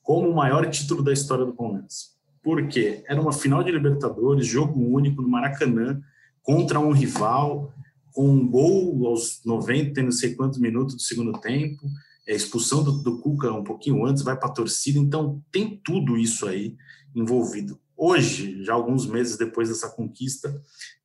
[0.00, 2.16] como o maior título da história do Palmeiras.
[2.44, 3.02] Por quê?
[3.08, 6.00] Era uma final de Libertadores, jogo único no Maracanã,
[6.44, 7.74] contra um rival,
[8.12, 11.88] com um gol aos 90 não sei quantos minutos do segundo tempo
[12.28, 16.16] a expulsão do, do Cuca um pouquinho antes, vai para a torcida, então tem tudo
[16.16, 16.76] isso aí
[17.14, 17.80] envolvido.
[17.96, 20.60] Hoje, já alguns meses depois dessa conquista, o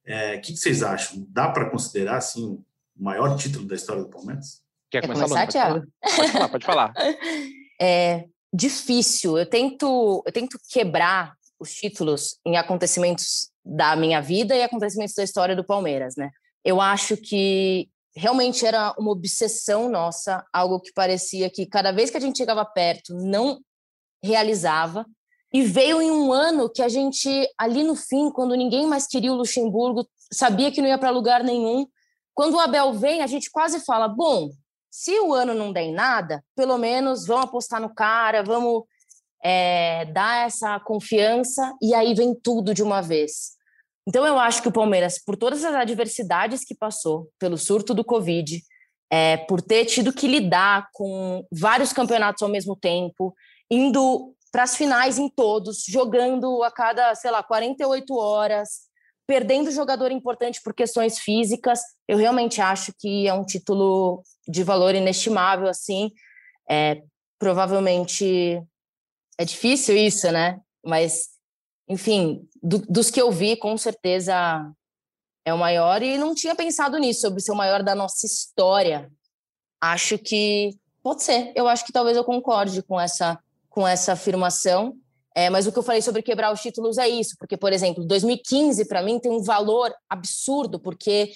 [0.05, 1.25] é, que, que, vocês acham?
[1.29, 2.63] Dá para considerar assim o
[2.95, 4.61] maior título da história do Palmeiras?
[4.89, 5.85] Quer começar, começar Thiago?
[6.15, 6.93] Pode falar, pode falar.
[7.81, 9.37] é difícil.
[9.37, 15.23] Eu tento, eu tento quebrar os títulos em acontecimentos da minha vida e acontecimentos da
[15.23, 16.29] história do Palmeiras, né?
[16.63, 22.17] Eu acho que realmente era uma obsessão nossa, algo que parecia que cada vez que
[22.17, 23.59] a gente chegava perto não
[24.23, 25.05] realizava.
[25.53, 29.31] E veio em um ano que a gente, ali no fim, quando ninguém mais queria
[29.31, 31.87] o Luxemburgo, sabia que não ia para lugar nenhum.
[32.33, 34.49] Quando o Abel vem, a gente quase fala: bom,
[34.91, 38.83] se o ano não der em nada, pelo menos vamos apostar no cara, vamos
[39.43, 43.54] é, dar essa confiança, e aí vem tudo de uma vez.
[44.07, 48.03] Então, eu acho que o Palmeiras, por todas as adversidades que passou, pelo surto do
[48.03, 48.61] Covid,
[49.09, 53.33] é, por ter tido que lidar com vários campeonatos ao mesmo tempo,
[53.69, 58.85] indo para as finais em todos, jogando a cada, sei lá, 48 horas,
[59.27, 64.93] perdendo jogador importante por questões físicas, eu realmente acho que é um título de valor
[64.95, 66.11] inestimável, assim.
[66.69, 67.01] É,
[67.39, 68.61] provavelmente
[69.37, 70.59] é difícil isso, né?
[70.85, 71.29] Mas,
[71.87, 74.71] enfim, do, dos que eu vi, com certeza
[75.45, 76.01] é o maior.
[76.01, 79.11] E não tinha pensado nisso, sobre ser o maior da nossa história.
[79.79, 81.51] Acho que pode ser.
[81.55, 84.97] Eu acho que talvez eu concorde com essa, com essa afirmação.
[85.35, 88.05] É, mas o que eu falei sobre quebrar os títulos é isso, porque, por exemplo,
[88.05, 91.33] 2015 para mim tem um valor absurdo, porque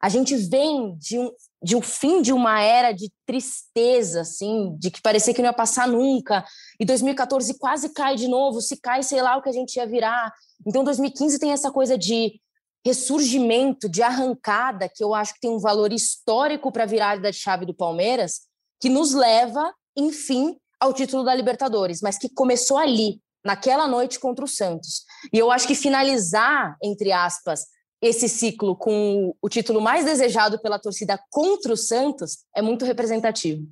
[0.00, 4.90] a gente vem de um, de um fim de uma era de tristeza, assim, de
[4.90, 6.44] que parecia que não ia passar nunca,
[6.78, 9.86] e 2014 quase cai de novo, se cai, sei lá o que a gente ia
[9.86, 10.32] virar.
[10.66, 12.40] Então, 2015 tem essa coisa de
[12.84, 17.36] ressurgimento, de arrancada, que eu acho que tem um valor histórico para a virada de
[17.36, 18.40] chave do Palmeiras,
[18.80, 24.44] que nos leva, enfim, ao título da Libertadores, mas que começou ali, naquela noite contra
[24.44, 25.04] o Santos.
[25.32, 27.66] E eu acho que finalizar, entre aspas,
[28.00, 33.68] esse ciclo com o título mais desejado pela torcida contra o Santos é muito representativo.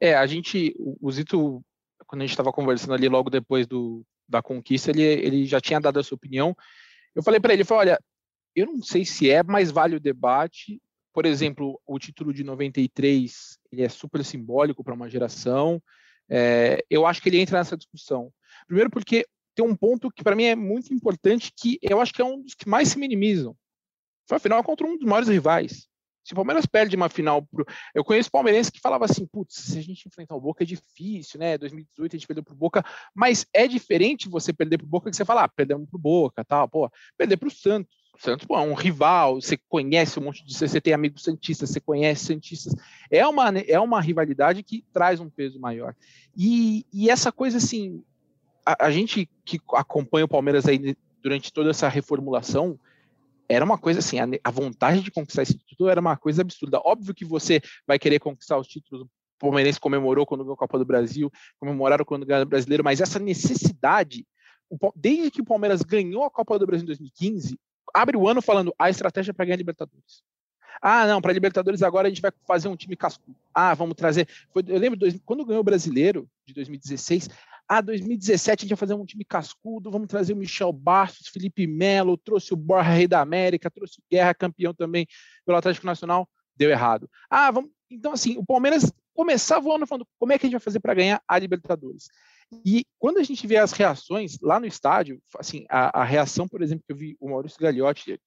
[0.00, 1.62] É, a gente, o Zito,
[2.06, 5.80] quando a gente estava conversando ali logo depois do, da conquista, ele, ele já tinha
[5.80, 6.56] dado a sua opinião.
[7.14, 8.00] Eu falei para ele, falei, olha,
[8.54, 10.80] eu não sei se é, mas vale o debate.
[11.12, 15.80] Por exemplo, o título de 93, ele é super simbólico para uma geração.
[16.28, 18.32] É, eu acho que ele entra nessa discussão.
[18.66, 22.22] Primeiro porque tem um ponto que para mim é muito importante, que eu acho que
[22.22, 23.56] é um dos que mais se minimizam.
[24.26, 25.88] Foi a final contra um dos maiores rivais.
[26.24, 27.66] Se o Palmeiras perde uma final pro...
[27.94, 31.40] Eu conheço palmeirenses que falava assim, putz, se a gente enfrentar o Boca é difícil,
[31.40, 31.58] né?
[31.58, 32.84] 2018 a gente perdeu pro Boca,
[33.14, 36.68] mas é diferente você perder pro Boca que você falar, ah, perdemos pro Boca, tal,
[36.68, 37.92] pô, perder pro Santos.
[38.14, 41.70] O Santos pô, é um rival, você conhece um monte de você tem amigos santistas,
[41.70, 42.74] você conhece santistas.
[43.10, 45.96] É uma é uma rivalidade que traz um peso maior.
[46.36, 48.04] E, e essa coisa assim,
[48.64, 52.78] a, a, gente que acompanha o Palmeiras aí durante toda essa reformulação,
[53.48, 56.80] era uma coisa assim, a, a, vontade de conquistar esse título era uma coisa absurda.
[56.84, 60.78] Óbvio que você vai querer conquistar os títulos, o Palmeirense comemorou quando ganhou a Copa
[60.78, 64.26] do Brasil, comemoraram quando ganhou o Brasileiro, mas essa necessidade,
[64.94, 67.58] desde que o Palmeiras ganhou a Copa do Brasil em 2015,
[67.92, 70.22] abre o ano falando a estratégia para ganhar a Libertadores.
[70.80, 73.36] Ah, não, para Libertadores agora a gente vai fazer um time cascudo.
[73.54, 74.26] Ah, vamos trazer.
[74.52, 77.28] Foi, eu lembro quando ganhou o Brasileiro de 2016,
[77.68, 81.66] ah, 2017 a gente vai fazer um time cascudo, vamos trazer o Michel Bastos, Felipe
[81.66, 85.06] Melo, trouxe o Borja Rei da América, trouxe o Guerra, campeão também
[85.44, 87.08] pelo Atlético Nacional, deu errado.
[87.30, 87.70] Ah, vamos.
[87.90, 90.80] Então, assim, o Palmeiras começava o ano falando como é que a gente vai fazer
[90.80, 92.08] para ganhar a Libertadores.
[92.64, 96.60] E quando a gente vê as reações lá no estádio, assim, a, a reação, por
[96.62, 98.20] exemplo, que eu vi o Maurício Gagliotti,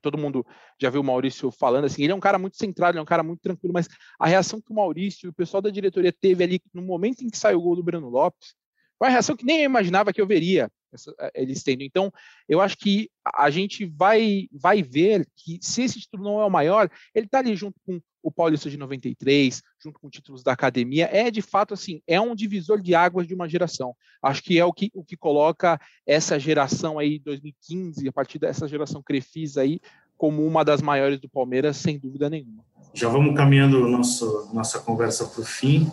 [0.00, 0.44] todo mundo
[0.80, 3.06] já viu o Maurício falando assim, ele é um cara muito centrado, ele é um
[3.06, 6.44] cara muito tranquilo, mas a reação que o Maurício e o pessoal da diretoria teve
[6.44, 8.54] ali no momento em que saiu o gol do Breno Lopes,
[8.98, 10.70] foi uma reação que nem eu imaginava que eu veria
[11.18, 11.82] eh, eles tendo.
[11.82, 12.12] Então,
[12.48, 16.50] eu acho que a gente vai, vai ver que se esse título não é o
[16.50, 21.08] maior, ele está ali junto com o Paulista de 93, junto com títulos da academia,
[21.10, 23.94] é de fato assim, é um divisor de águas de uma geração.
[24.22, 28.66] Acho que é o que, o que coloca essa geração aí, 2015, a partir dessa
[28.66, 29.80] geração Crefisa aí,
[30.16, 32.64] como uma das maiores do Palmeiras, sem dúvida nenhuma.
[32.92, 35.90] Já vamos caminhando nosso, nossa conversa para o fim.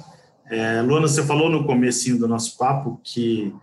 [0.49, 3.53] É, Luana, você falou no comecinho do nosso papo que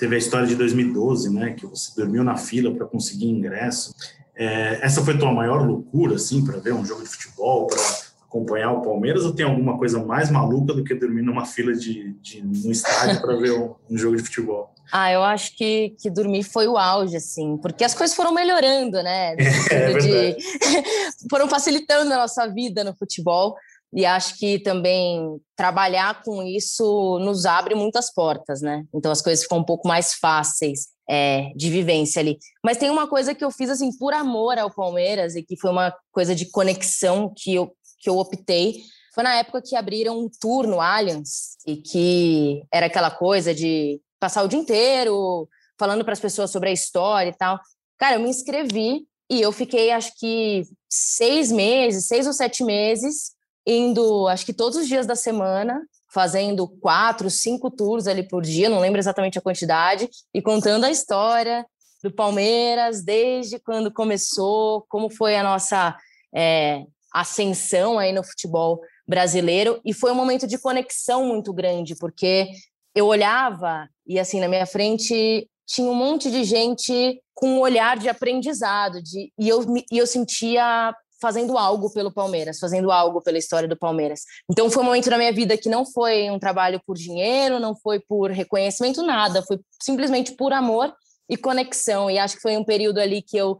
[0.00, 1.52] teve a história de 2012, né?
[1.52, 3.94] Que você dormiu na fila para conseguir ingresso.
[4.34, 7.78] É, essa foi tua maior loucura, assim, para ver um jogo de futebol, para
[8.24, 9.26] acompanhar o Palmeiras?
[9.26, 13.20] Ou tem alguma coisa mais maluca do que dormir numa fila de, de no estádio
[13.20, 14.74] para ver um, um, jogo de futebol?
[14.92, 19.00] Ah, eu acho que, que dormir foi o auge, assim, porque as coisas foram melhorando,
[19.00, 19.36] né?
[19.70, 20.36] É, de...
[21.30, 23.54] foram facilitando a nossa vida no futebol.
[23.92, 28.84] E acho que também trabalhar com isso nos abre muitas portas, né?
[28.94, 32.38] Então as coisas ficam um pouco mais fáceis é, de vivência ali.
[32.64, 35.70] Mas tem uma coisa que eu fiz assim por amor ao Palmeiras e que foi
[35.70, 38.82] uma coisa de conexão que eu, que eu optei.
[39.12, 44.00] Foi na época que abriram um tour no Allianz e que era aquela coisa de
[44.20, 47.58] passar o dia inteiro falando para as pessoas sobre a história e tal.
[47.98, 53.32] Cara, eu me inscrevi e eu fiquei, acho que, seis meses, seis ou sete meses,
[53.70, 55.80] indo, acho que todos os dias da semana,
[56.12, 60.90] fazendo quatro, cinco tours ali por dia, não lembro exatamente a quantidade, e contando a
[60.90, 61.64] história
[62.02, 65.96] do Palmeiras desde quando começou, como foi a nossa
[66.34, 69.80] é, ascensão aí no futebol brasileiro.
[69.84, 72.48] E foi um momento de conexão muito grande, porque
[72.94, 77.96] eu olhava e assim na minha frente tinha um monte de gente com um olhar
[77.96, 83.38] de aprendizado, de, e, eu, e eu sentia fazendo algo pelo Palmeiras, fazendo algo pela
[83.38, 84.22] história do Palmeiras.
[84.50, 87.76] Então foi um momento na minha vida que não foi um trabalho por dinheiro, não
[87.76, 90.92] foi por reconhecimento, nada, foi simplesmente por amor
[91.28, 92.10] e conexão.
[92.10, 93.58] E acho que foi um período ali que eu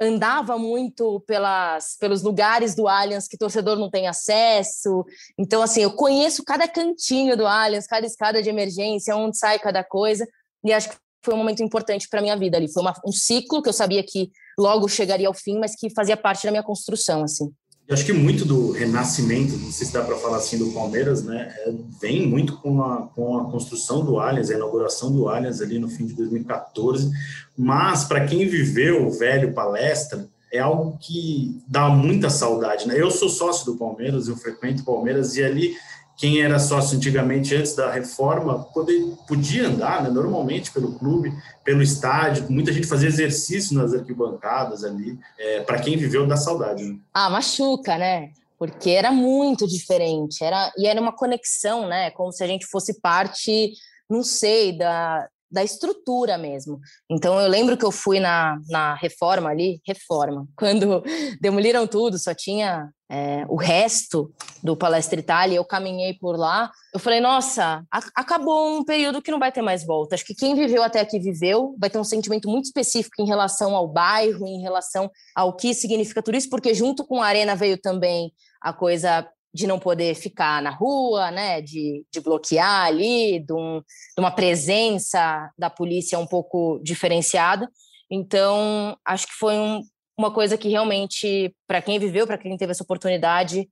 [0.00, 5.04] andava muito pelas, pelos lugares do Allianz que torcedor não tem acesso.
[5.38, 9.84] Então, assim, eu conheço cada cantinho do Allianz, cada escada de emergência, onde sai cada
[9.84, 10.26] coisa.
[10.64, 12.72] E acho que foi um momento importante para minha vida ali.
[12.72, 16.16] Foi uma, um ciclo que eu sabia que logo chegaria ao fim, mas que fazia
[16.16, 17.50] parte da minha construção, assim.
[17.86, 21.22] Eu acho que muito do renascimento, não sei se dá para falar assim do Palmeiras,
[21.22, 25.60] né, é, vem muito com a, com a construção do Allianz, a inauguração do Allianz
[25.60, 27.10] ali no fim de 2014.
[27.56, 32.94] Mas para quem viveu o velho palestra, é algo que dá muita saudade, né?
[32.98, 35.74] Eu sou sócio do Palmeiras, eu frequento o Palmeiras e ali
[36.16, 41.32] quem era sócio antigamente, antes da reforma, poder, podia andar né, normalmente pelo clube,
[41.64, 46.84] pelo estádio, muita gente fazia exercício nas arquibancadas ali, é, para quem viveu da saudade.
[46.84, 46.98] Né?
[47.12, 48.30] Ah, machuca, né?
[48.56, 52.10] Porque era muito diferente, era, e era uma conexão, né?
[52.12, 53.72] Como se a gente fosse parte,
[54.08, 56.80] não sei, da, da estrutura mesmo.
[57.08, 61.02] Então eu lembro que eu fui na, na reforma ali, reforma, quando
[61.40, 64.32] demoliram tudo, só tinha é, o resto
[64.62, 66.70] do Palestra Itália, eu caminhei por lá.
[66.92, 67.84] Eu falei, nossa,
[68.16, 70.16] acabou um período que não vai ter mais volta.
[70.16, 73.76] Acho que quem viveu até aqui viveu, vai ter um sentimento muito específico em relação
[73.76, 77.78] ao bairro, em relação ao que significa tudo isso, porque junto com a Arena veio
[77.78, 83.52] também a coisa de não poder ficar na rua, né, de, de bloquear ali, de,
[83.52, 87.70] um, de uma presença da polícia um pouco diferenciada.
[88.10, 89.80] Então, acho que foi um,
[90.18, 93.68] uma coisa que realmente, para quem viveu, para quem teve essa oportunidade,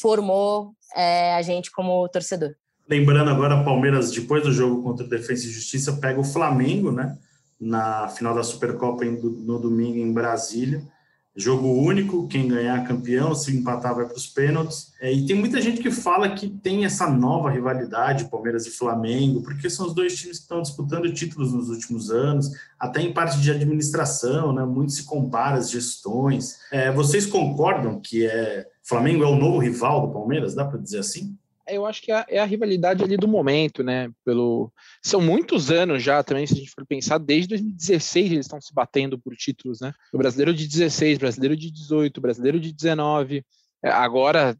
[0.00, 2.54] formou é, a gente como torcedor.
[2.86, 7.16] Lembrando agora, Palmeiras, depois do jogo contra o Defesa e Justiça, pega o Flamengo, né,
[7.58, 10.82] na final da Supercopa no domingo em Brasília.
[11.34, 14.92] Jogo único, quem ganhar campeão, se empatar vai para os pênaltis.
[15.00, 19.42] É, e tem muita gente que fala que tem essa nova rivalidade, Palmeiras e Flamengo,
[19.42, 23.40] porque são os dois times que estão disputando títulos nos últimos anos, até em parte
[23.40, 24.62] de administração, né?
[24.64, 26.58] Muito se compara as gestões.
[26.70, 30.54] É, vocês concordam que é Flamengo é o novo rival do Palmeiras?
[30.54, 31.34] Dá para dizer assim?
[31.76, 34.10] Eu acho que é a, é a, rivalidade ali do momento, né?
[34.24, 38.60] Pelo são muitos anos já também, se a gente for pensar, desde 2016 eles estão
[38.60, 39.92] se batendo por títulos, né?
[40.12, 43.44] O brasileiro de 16, brasileiro de 18, brasileiro de 19.
[43.84, 44.56] É, agora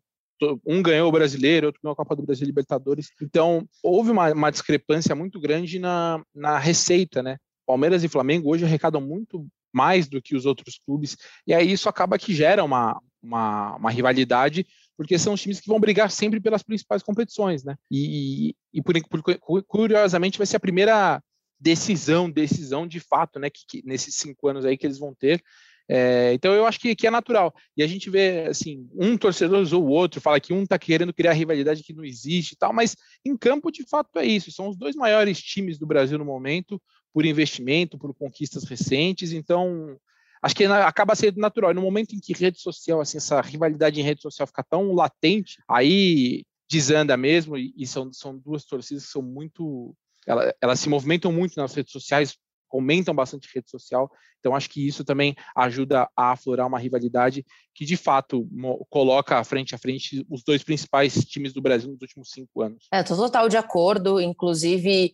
[0.67, 3.11] um ganhou o brasileiro, outro ganhou a Copa do Brasil Libertadores.
[3.21, 7.37] Então houve uma, uma discrepância muito grande na, na receita, né?
[7.67, 11.89] Palmeiras e Flamengo hoje arrecadam muito mais do que os outros clubes, e aí isso
[11.89, 14.67] acaba que gera uma, uma, uma rivalidade
[15.03, 17.77] porque são os times que vão brigar sempre pelas principais competições, né?
[17.91, 18.95] E, e por,
[19.41, 21.21] por, curiosamente vai ser a primeira
[21.59, 23.51] decisão, decisão de fato, né?
[23.51, 25.43] Que, que nesses cinco anos aí que eles vão ter.
[25.89, 27.53] É, então eu acho que, que, é natural.
[27.77, 31.13] E a gente vê assim, um torcedor usou o outro, fala que um está querendo
[31.13, 34.53] criar rivalidade que não existe e tal, mas em campo de fato é isso.
[34.53, 36.81] São os dois maiores times do Brasil no momento,
[37.13, 39.33] por investimento, por conquistas recentes.
[39.33, 39.99] Então
[40.43, 41.71] acho que acaba sendo natural.
[41.71, 44.93] E no momento em que rede social, assim, essa rivalidade em rede social fica tão
[44.93, 49.95] latente, aí desanda mesmo, e, são, são duas torcidas que são muito.
[50.27, 52.37] Elas, elas se movimentam muito nas redes sociais,
[52.69, 57.85] comentam bastante rede social, então acho que isso também ajuda a aflorar uma rivalidade que
[57.85, 58.49] de fato
[58.89, 62.87] coloca frente a frente os dois principais times do Brasil nos últimos cinco anos.
[62.91, 65.13] É, estou total de acordo, inclusive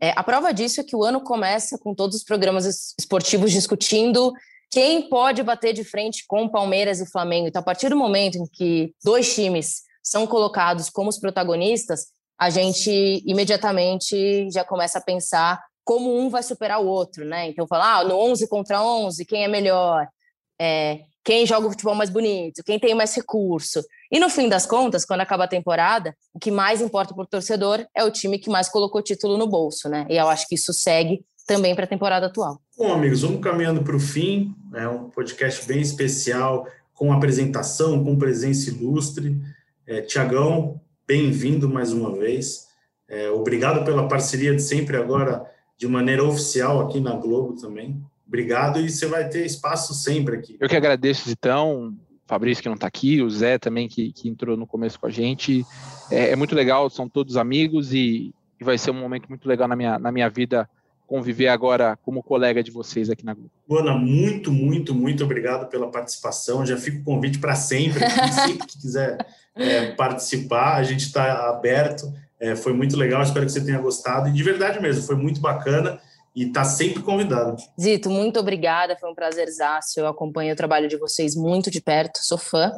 [0.00, 4.32] é, a prova disso é que o ano começa com todos os programas esportivos discutindo
[4.70, 7.48] quem pode bater de frente com Palmeiras e Flamengo.
[7.48, 12.08] Então, a partir do momento em que dois times são colocados como os protagonistas,
[12.38, 17.48] a gente imediatamente já começa a pensar como um vai superar o outro, né?
[17.48, 20.06] Então, falar ah, no 11 contra 11, quem é melhor?
[20.60, 22.62] É, quem joga o futebol mais bonito?
[22.64, 23.82] Quem tem mais recurso?
[24.10, 27.26] E no fim das contas, quando acaba a temporada, o que mais importa para o
[27.26, 30.06] torcedor é o time que mais colocou título no bolso, né?
[30.08, 32.60] E eu acho que isso segue também para a temporada atual.
[32.76, 34.54] Bom, amigos, vamos caminhando para o fim.
[34.74, 39.40] É um podcast bem especial, com apresentação, com presença ilustre.
[39.86, 42.68] É, Tiagão, bem-vindo mais uma vez.
[43.08, 47.98] É, obrigado pela parceria de sempre agora de maneira oficial aqui na Globo também.
[48.26, 50.58] Obrigado e você vai ter espaço sempre aqui.
[50.60, 51.96] Eu que agradeço, então,
[52.26, 55.10] Fabrício que não está aqui, o Zé também que, que, entrou no começo com a
[55.10, 55.64] gente.
[56.10, 59.66] É, é muito legal, são todos amigos e, e, vai ser um momento muito legal
[59.66, 60.68] na minha, na minha vida
[61.08, 63.50] conviver agora como colega de vocês aqui na Globo.
[63.68, 66.64] Luana, muito, muito, muito obrigado pela participação.
[66.66, 68.00] Já fico o convite para sempre,
[68.30, 69.16] sempre que quiser
[69.56, 72.12] é, participar, a gente está aberto.
[72.38, 74.28] É, foi muito legal, espero que você tenha gostado.
[74.28, 75.98] E de verdade mesmo, foi muito bacana
[76.36, 77.56] e está sempre convidado.
[77.80, 79.98] Zito, muito obrigada, foi um prazerzaço.
[79.98, 82.70] Eu acompanho o trabalho de vocês muito de perto, sou fã.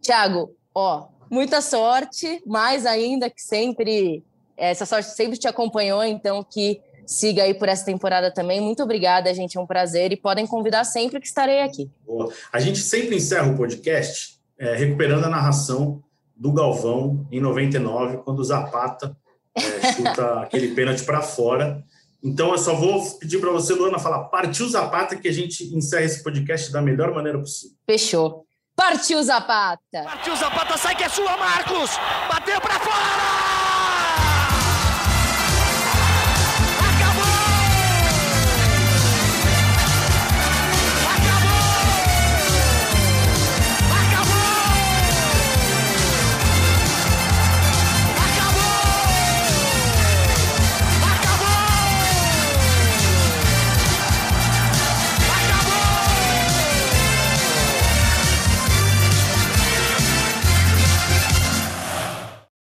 [0.00, 4.22] Tiago, ó, muita sorte, mais ainda que sempre,
[4.56, 6.80] essa sorte sempre te acompanhou, então que
[7.12, 8.60] siga aí por essa temporada também.
[8.60, 11.90] Muito obrigada, gente, é um prazer e podem convidar sempre que estarei aqui.
[12.06, 12.32] Boa.
[12.52, 16.02] A gente sempre encerra o podcast é, recuperando a narração
[16.36, 19.16] do Galvão em 99, quando o Zapata
[19.56, 21.84] é, chuta aquele pênalti para fora.
[22.24, 26.04] Então, eu só vou pedir para você, Luana, falar partiu Zapata, que a gente encerra
[26.04, 27.76] esse podcast da melhor maneira possível.
[27.84, 28.46] Fechou.
[28.74, 30.04] Partiu Zapata!
[30.04, 31.90] Partiu Zapata, sai que é sua, Marcos!
[32.28, 33.51] Bateu para fora!